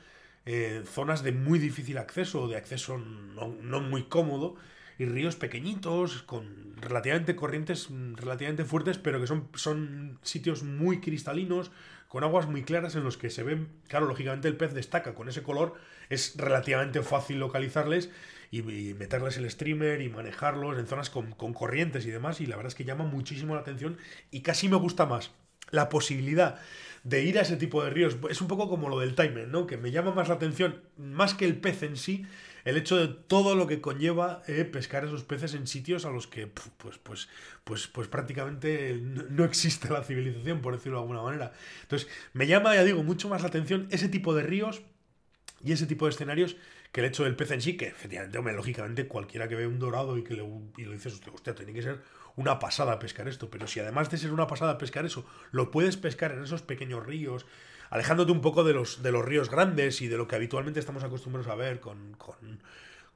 eh, 0.46 0.84
zonas 0.86 1.24
de 1.24 1.32
muy 1.32 1.58
difícil 1.60 1.98
acceso, 1.98 2.48
de 2.48 2.58
acceso 2.58 2.98
no, 2.98 3.80
muy 3.80 4.04
cómodo, 4.04 4.56
y 5.00 5.06
ríos 5.06 5.36
pequeñitos, 5.36 6.24
con 6.24 6.76
relativamente 6.76 7.36
corrientes 7.36 7.90
mm, 7.90 8.16
relativamente 8.16 8.66
fuertes, 8.66 8.98
pero 8.98 9.20
que 9.22 9.28
son, 9.28 9.48
son 9.56 10.20
sitios 10.22 10.64
muy 10.64 11.00
cristalinos, 11.00 11.72
con 12.08 12.24
aguas 12.24 12.48
muy 12.48 12.64
claras 12.64 12.96
en 12.96 13.04
los 13.04 13.18
que 13.18 13.30
se 13.30 13.42
ven, 13.42 13.70
claro, 13.88 14.06
lógicamente 14.06 14.48
el 14.48 14.58
pez 14.58 14.74
destaca 14.74 15.16
con 15.16 15.30
ese 15.30 15.44
color, 15.44 15.76
es 16.10 16.36
relativamente 16.38 17.02
fácil 17.02 17.40
localizarles 17.40 18.12
y, 18.52 18.62
meterles 18.62 19.38
el 19.38 19.50
streamer 19.50 20.02
y 20.02 20.10
manejarlos 20.10 20.78
en 20.78 20.86
zonas 20.86 21.10
con, 21.10 21.32
con 21.32 21.54
corrientes 21.54 22.06
y 22.06 22.12
demás, 22.12 22.42
y 22.42 22.46
la 22.46 22.56
verdad 22.56 22.72
es 22.72 22.76
que 22.76 22.84
llama 22.84 23.06
muchísimo 23.06 23.56
la 23.56 23.62
atención 23.62 23.98
y 24.30 24.42
casi 24.42 24.70
me 24.70 24.76
gusta 24.76 25.06
más 25.06 25.32
la 25.72 25.90
posibilidad 25.90 26.60
de 27.04 27.24
ir 27.24 27.38
a 27.38 27.42
ese 27.42 27.58
tipo 27.58 27.84
de 27.84 27.90
ríos. 27.90 28.18
Es 28.30 28.42
un 28.42 28.48
poco 28.48 28.70
como 28.70 28.90
lo 28.90 29.00
del 29.00 29.16
timer, 29.16 29.48
¿no? 29.48 29.68
Que 29.68 29.78
me 29.78 29.92
llama 29.92 30.14
más 30.14 30.30
la 30.30 30.36
atención, 30.36 30.82
más 30.98 31.34
que 31.34 31.46
el 31.46 31.58
pez 31.58 31.84
en 31.84 31.98
sí, 31.98 32.26
el 32.64 32.78
hecho 32.78 32.96
de 32.96 33.08
todo 33.10 33.56
lo 33.56 33.68
que 33.68 33.82
conlleva 33.82 34.42
eh, 34.48 34.64
pescar 34.64 35.04
esos 35.04 35.24
peces 35.24 35.54
en 35.54 35.68
sitios 35.68 36.06
a 36.06 36.10
los 36.10 36.28
que 36.28 36.48
pues, 36.48 36.98
pues, 37.04 37.28
pues, 37.64 37.88
pues 37.88 38.08
prácticamente 38.08 38.98
no 39.02 39.44
existe 39.44 39.90
la 39.90 40.04
civilización, 40.04 40.62
por 40.62 40.74
decirlo 40.74 41.00
de 41.00 41.04
alguna 41.04 41.22
manera. 41.22 41.52
Entonces, 41.82 42.08
me 42.32 42.48
llama, 42.48 42.74
ya 42.76 42.84
digo, 42.84 43.04
mucho 43.04 43.28
más 43.28 43.42
la 43.42 43.50
atención 43.50 43.88
ese 43.92 44.08
tipo 44.08 44.34
de 44.34 44.44
ríos 44.44 44.82
y 45.64 45.74
ese 45.74 45.88
tipo 45.88 46.06
de 46.06 46.12
escenarios 46.12 46.56
que 46.94 47.02
el 47.02 47.08
hecho 47.08 47.24
del 47.24 47.36
pez 47.36 47.50
en 47.50 47.62
sí, 47.62 47.76
que 47.76 47.88
efectivamente, 47.88 48.38
hombre, 48.38 48.54
lógicamente 48.54 49.08
cualquiera 49.08 49.48
que 49.48 49.56
ve 49.56 49.66
un 49.66 49.80
dorado 49.80 50.16
y 50.16 50.24
que 50.24 50.36
le, 50.36 50.44
y 50.78 50.86
le 50.86 50.94
dices, 50.94 51.20
hostia, 51.34 51.56
tiene 51.56 51.74
que 51.74 51.82
ser 51.82 52.00
una 52.36 52.60
pasada 52.60 53.00
pescar 53.00 53.28
esto, 53.28 53.50
pero 53.50 53.66
si 53.66 53.80
además 53.80 54.12
de 54.12 54.18
ser 54.20 54.32
una 54.32 54.46
pasada 54.46 54.78
pescar 54.78 55.04
eso, 55.04 55.26
lo 55.52 55.72
puedes 55.72 55.98
pescar 55.98 56.32
en 56.32 56.44
esos 56.44 56.62
pequeños 56.62 57.04
ríos, 57.04 57.48
alejándote 57.90 58.32
un 58.32 58.42
poco 58.42 58.64
de 58.64 58.74
los, 58.74 59.02
de 59.02 59.12
los 59.12 59.26
ríos 59.26 59.50
grandes 59.50 60.02
y 60.02 60.08
de 60.08 60.18
lo 60.18 60.28
que 60.28 60.36
habitualmente 60.36 60.80
estamos 60.80 61.04
acostumbrados 61.04 61.52
a 61.52 61.56
ver 61.56 61.80
con, 61.80 62.14
con, 62.14 62.62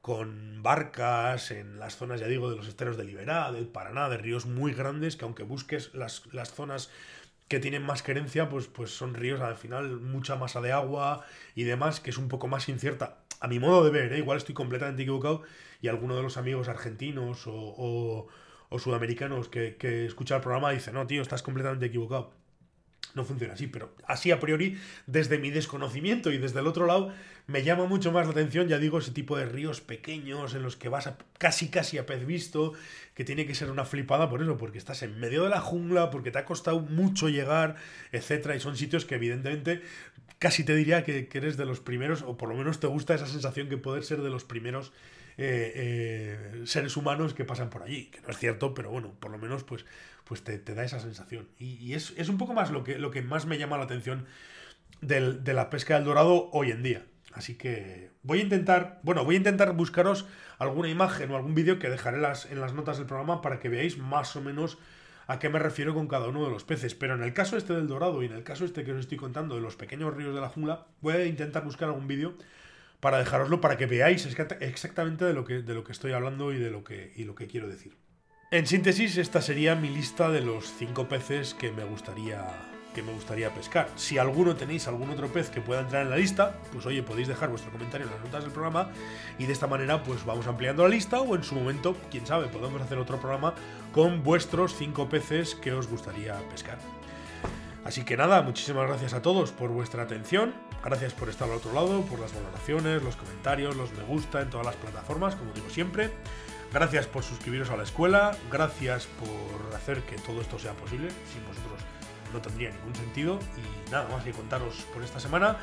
con 0.01 0.63
barcas 0.63 1.51
en 1.51 1.77
las 1.77 1.97
zonas, 1.97 2.19
ya 2.19 2.27
digo, 2.27 2.49
de 2.49 2.55
los 2.55 2.67
esteros 2.67 2.97
de 2.97 3.03
Liberá, 3.03 3.51
del 3.51 3.67
Paraná, 3.67 4.09
de 4.09 4.17
ríos 4.17 4.47
muy 4.47 4.73
grandes, 4.73 5.17
que 5.17 5.25
aunque 5.25 5.43
busques 5.43 5.93
las, 5.93 6.23
las 6.33 6.51
zonas 6.51 6.89
que 7.47 7.59
tienen 7.59 7.83
más 7.83 8.01
querencia, 8.01 8.49
pues, 8.49 8.65
pues 8.65 8.89
son 8.89 9.13
ríos 9.13 9.39
al 9.39 9.55
final 9.55 9.99
mucha 9.99 10.35
masa 10.35 10.61
de 10.61 10.71
agua 10.71 11.23
y 11.53 11.63
demás, 11.63 11.99
que 11.99 12.09
es 12.09 12.17
un 12.17 12.27
poco 12.27 12.47
más 12.47 12.67
incierta. 12.69 13.19
A 13.39 13.47
mi 13.47 13.59
modo 13.59 13.83
de 13.83 13.91
ver, 13.91 14.13
¿eh? 14.13 14.17
igual 14.19 14.37
estoy 14.37 14.55
completamente 14.55 15.03
equivocado 15.03 15.43
y 15.81 15.87
alguno 15.87 16.15
de 16.15 16.23
los 16.23 16.37
amigos 16.37 16.67
argentinos 16.67 17.43
o 17.47 18.27
o 18.69 18.79
sudamericanos 18.79 19.49
que, 19.49 19.77
que 19.77 20.05
escuchan 20.05 20.37
el 20.37 20.43
programa 20.43 20.71
dicen, 20.71 20.93
no, 20.93 21.07
tío, 21.07 21.21
estás 21.21 21.43
completamente 21.43 21.85
equivocado. 21.85 22.33
No 23.17 23.25
funciona 23.25 23.55
así, 23.55 23.65
pero 23.65 23.95
así 24.05 24.29
a 24.29 24.39
priori, 24.39 24.77
desde 25.07 25.39
mi 25.39 25.49
desconocimiento 25.49 26.31
y 26.31 26.37
desde 26.37 26.59
el 26.59 26.67
otro 26.67 26.85
lado, 26.85 27.11
me 27.47 27.63
llama 27.63 27.85
mucho 27.85 28.11
más 28.11 28.27
la 28.27 28.31
atención, 28.31 28.67
ya 28.67 28.77
digo, 28.77 28.99
ese 28.99 29.09
tipo 29.09 29.35
de 29.35 29.45
ríos 29.45 29.81
pequeños 29.81 30.53
en 30.53 30.61
los 30.61 30.75
que 30.75 30.87
vas 30.87 31.09
casi 31.39 31.69
casi 31.69 31.97
a 31.97 32.05
pez 32.05 32.27
visto, 32.27 32.73
que 33.15 33.23
tiene 33.23 33.47
que 33.47 33.55
ser 33.55 33.71
una 33.71 33.85
flipada 33.85 34.29
por 34.29 34.43
eso, 34.43 34.55
porque 34.57 34.77
estás 34.77 35.01
en 35.01 35.19
medio 35.19 35.43
de 35.43 35.49
la 35.49 35.59
jungla, 35.59 36.11
porque 36.11 36.29
te 36.29 36.37
ha 36.37 36.45
costado 36.45 36.79
mucho 36.79 37.27
llegar, 37.27 37.75
etcétera, 38.11 38.55
y 38.55 38.59
son 38.59 38.77
sitios 38.77 39.05
que 39.05 39.15
evidentemente 39.15 39.81
casi 40.37 40.63
te 40.63 40.75
diría 40.75 41.03
que, 41.03 41.27
que 41.27 41.37
eres 41.39 41.57
de 41.57 41.65
los 41.65 41.79
primeros, 41.79 42.21
o 42.21 42.37
por 42.37 42.49
lo 42.49 42.55
menos 42.55 42.79
te 42.79 42.85
gusta 42.85 43.15
esa 43.15 43.25
sensación 43.25 43.67
que 43.67 43.77
poder 43.77 44.03
ser 44.03 44.21
de 44.21 44.29
los 44.29 44.43
primeros 44.43 44.93
eh, 45.39 45.71
eh, 45.75 46.65
seres 46.65 46.97
humanos 46.97 47.35
que 47.35 47.45
pasan 47.45 47.69
por 47.69 47.83
allí, 47.83 48.05
que 48.05 48.21
no 48.21 48.29
es 48.29 48.37
cierto, 48.37 48.73
pero 48.73 48.89
bueno, 48.89 49.13
por 49.19 49.29
lo 49.29 49.37
menos 49.37 49.63
pues, 49.63 49.85
pues 50.27 50.43
te, 50.43 50.59
da 50.59 50.83
esa 50.83 50.99
sensación. 50.99 51.47
Y, 51.57 51.93
es, 51.93 52.11
un 52.29 52.37
poco 52.37 52.53
más 52.53 52.71
lo 52.71 52.83
que, 52.83 52.99
lo 52.99 53.11
que 53.11 53.21
más 53.21 53.45
me 53.45 53.57
llama 53.57 53.77
la 53.77 53.85
atención 53.85 54.25
de 55.01 55.53
la 55.53 55.69
pesca 55.69 55.95
del 55.95 56.05
dorado 56.05 56.49
hoy 56.51 56.71
en 56.71 56.83
día. 56.83 57.05
Así 57.37 57.55
que 57.55 58.09
voy 58.23 58.39
a 58.39 58.43
intentar, 58.43 58.99
bueno, 59.03 59.23
voy 59.23 59.35
a 59.35 59.37
intentar 59.37 59.73
buscaros 59.73 60.25
alguna 60.57 60.89
imagen 60.89 61.29
o 61.31 61.35
algún 61.35 61.53
vídeo 61.53 61.77
que 61.77 61.89
dejaré 61.89 62.17
las, 62.17 62.47
en 62.47 62.59
las 62.59 62.73
notas 62.73 62.97
del 62.97 63.05
programa 63.05 63.41
para 63.41 63.59
que 63.59 63.69
veáis 63.69 63.97
más 63.99 64.35
o 64.35 64.41
menos 64.41 64.79
a 65.27 65.37
qué 65.37 65.49
me 65.49 65.59
refiero 65.59 65.93
con 65.93 66.07
cada 66.07 66.27
uno 66.27 66.43
de 66.43 66.49
los 66.49 66.63
peces. 66.63 66.95
Pero 66.95 67.13
en 67.13 67.21
el 67.21 67.33
caso 67.33 67.55
este 67.55 67.73
del 67.73 67.87
dorado 67.87 68.23
y 68.23 68.25
en 68.25 68.33
el 68.33 68.43
caso 68.43 68.65
este 68.65 68.83
que 68.83 68.91
os 68.91 68.99
estoy 68.99 69.17
contando 69.17 69.55
de 69.55 69.61
los 69.61 69.75
pequeños 69.75 70.15
ríos 70.15 70.33
de 70.33 70.41
la 70.41 70.49
jungla, 70.49 70.87
voy 71.01 71.13
a 71.13 71.25
intentar 71.25 71.63
buscar 71.63 71.89
algún 71.89 72.07
vídeo 72.07 72.35
para 72.99 73.19
dejaroslo 73.19 73.61
para 73.61 73.77
que 73.77 73.85
veáis 73.85 74.25
exactamente 74.25 75.25
de 75.25 75.33
lo 75.33 75.45
que, 75.45 75.61
de 75.61 75.73
lo 75.75 75.83
que 75.83 75.91
estoy 75.91 76.13
hablando 76.13 76.51
y 76.53 76.57
de 76.57 76.71
lo 76.71 76.83
que, 76.83 77.13
y 77.15 77.25
lo 77.25 77.35
que 77.35 77.45
quiero 77.45 77.67
decir. 77.67 77.93
En 78.49 78.65
síntesis, 78.65 79.17
esta 79.17 79.41
sería 79.41 79.75
mi 79.75 79.89
lista 79.89 80.29
de 80.29 80.39
los 80.39 80.71
cinco 80.71 81.09
peces 81.09 81.53
que 81.53 81.69
me 81.69 81.83
gustaría 81.83 82.45
que 82.95 83.03
me 83.03 83.11
gustaría 83.11 83.53
pescar. 83.53 83.89
Si 83.97 84.17
alguno 84.17 84.55
tenéis 84.55 84.87
algún 84.87 85.09
otro 85.09 85.27
pez 85.27 85.49
que 85.49 85.59
pueda 85.59 85.81
entrar 85.81 86.03
en 86.03 86.09
la 86.09 86.15
lista, 86.15 86.55
pues 86.71 86.85
oye, 86.85 87.03
podéis 87.03 87.27
dejar 87.27 87.49
vuestro 87.49 87.71
comentario 87.73 88.07
en 88.07 88.13
las 88.13 88.23
notas 88.23 88.43
del 88.43 88.53
programa 88.53 88.89
y 89.37 89.45
de 89.45 89.53
esta 89.53 89.67
manera 89.67 90.01
pues 90.01 90.25
vamos 90.25 90.47
ampliando 90.47 90.83
la 90.83 90.89
lista 90.89 91.19
o 91.19 91.35
en 91.35 91.43
su 91.43 91.55
momento, 91.55 91.97
quién 92.09 92.25
sabe, 92.25 92.47
podemos 92.47 92.81
hacer 92.81 92.97
otro 92.97 93.19
programa 93.19 93.53
con 93.91 94.23
vuestros 94.23 94.75
cinco 94.75 95.09
peces 95.09 95.53
que 95.53 95.73
os 95.73 95.87
gustaría 95.87 96.39
pescar. 96.49 96.79
Así 97.83 98.03
que 98.03 98.15
nada, 98.15 98.41
muchísimas 98.43 98.87
gracias 98.87 99.13
a 99.13 99.21
todos 99.21 99.51
por 99.51 99.71
vuestra 99.71 100.03
atención, 100.03 100.55
gracias 100.83 101.13
por 101.13 101.27
estar 101.27 101.49
al 101.49 101.57
otro 101.57 101.73
lado, 101.73 102.01
por 102.03 102.19
las 102.19 102.33
valoraciones, 102.33 103.03
los 103.03 103.17
comentarios, 103.17 103.75
los 103.75 103.91
me 103.91 104.05
gusta 104.05 104.41
en 104.41 104.49
todas 104.49 104.65
las 104.65 104.75
plataformas, 104.77 105.35
como 105.35 105.51
digo 105.51 105.69
siempre. 105.69 106.11
Gracias 106.73 107.07
por 107.07 107.23
suscribiros 107.23 107.69
a 107.69 107.77
la 107.77 107.83
escuela, 107.83 108.37
gracias 108.51 109.07
por 109.07 109.75
hacer 109.75 110.01
que 110.03 110.15
todo 110.17 110.41
esto 110.41 110.59
sea 110.59 110.73
posible, 110.73 111.09
sin 111.31 111.45
vosotros 111.47 111.81
no 112.33 112.41
tendría 112.41 112.71
ningún 112.71 112.95
sentido. 112.95 113.39
Y 113.57 113.91
nada 113.91 114.07
más 114.09 114.23
que 114.23 114.31
contaros 114.31 114.85
por 114.93 115.03
esta 115.03 115.19
semana. 115.19 115.57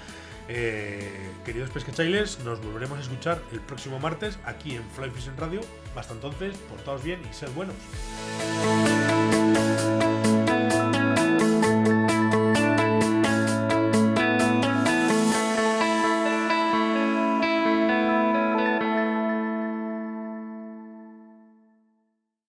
Eh, 0.48 1.30
queridos 1.44 1.70
pescachailes, 1.70 2.40
nos 2.40 2.62
volveremos 2.62 2.98
a 2.98 3.02
escuchar 3.02 3.40
el 3.52 3.60
próximo 3.60 3.98
martes 3.98 4.38
aquí 4.44 4.76
en 4.76 4.82
Fly 4.90 5.10
Fishing 5.10 5.36
Radio. 5.36 5.60
Hasta 5.96 6.14
entonces, 6.14 6.56
portaos 6.68 7.02
bien 7.02 7.20
y 7.30 7.34
sed 7.34 7.50
buenos. 7.54 7.76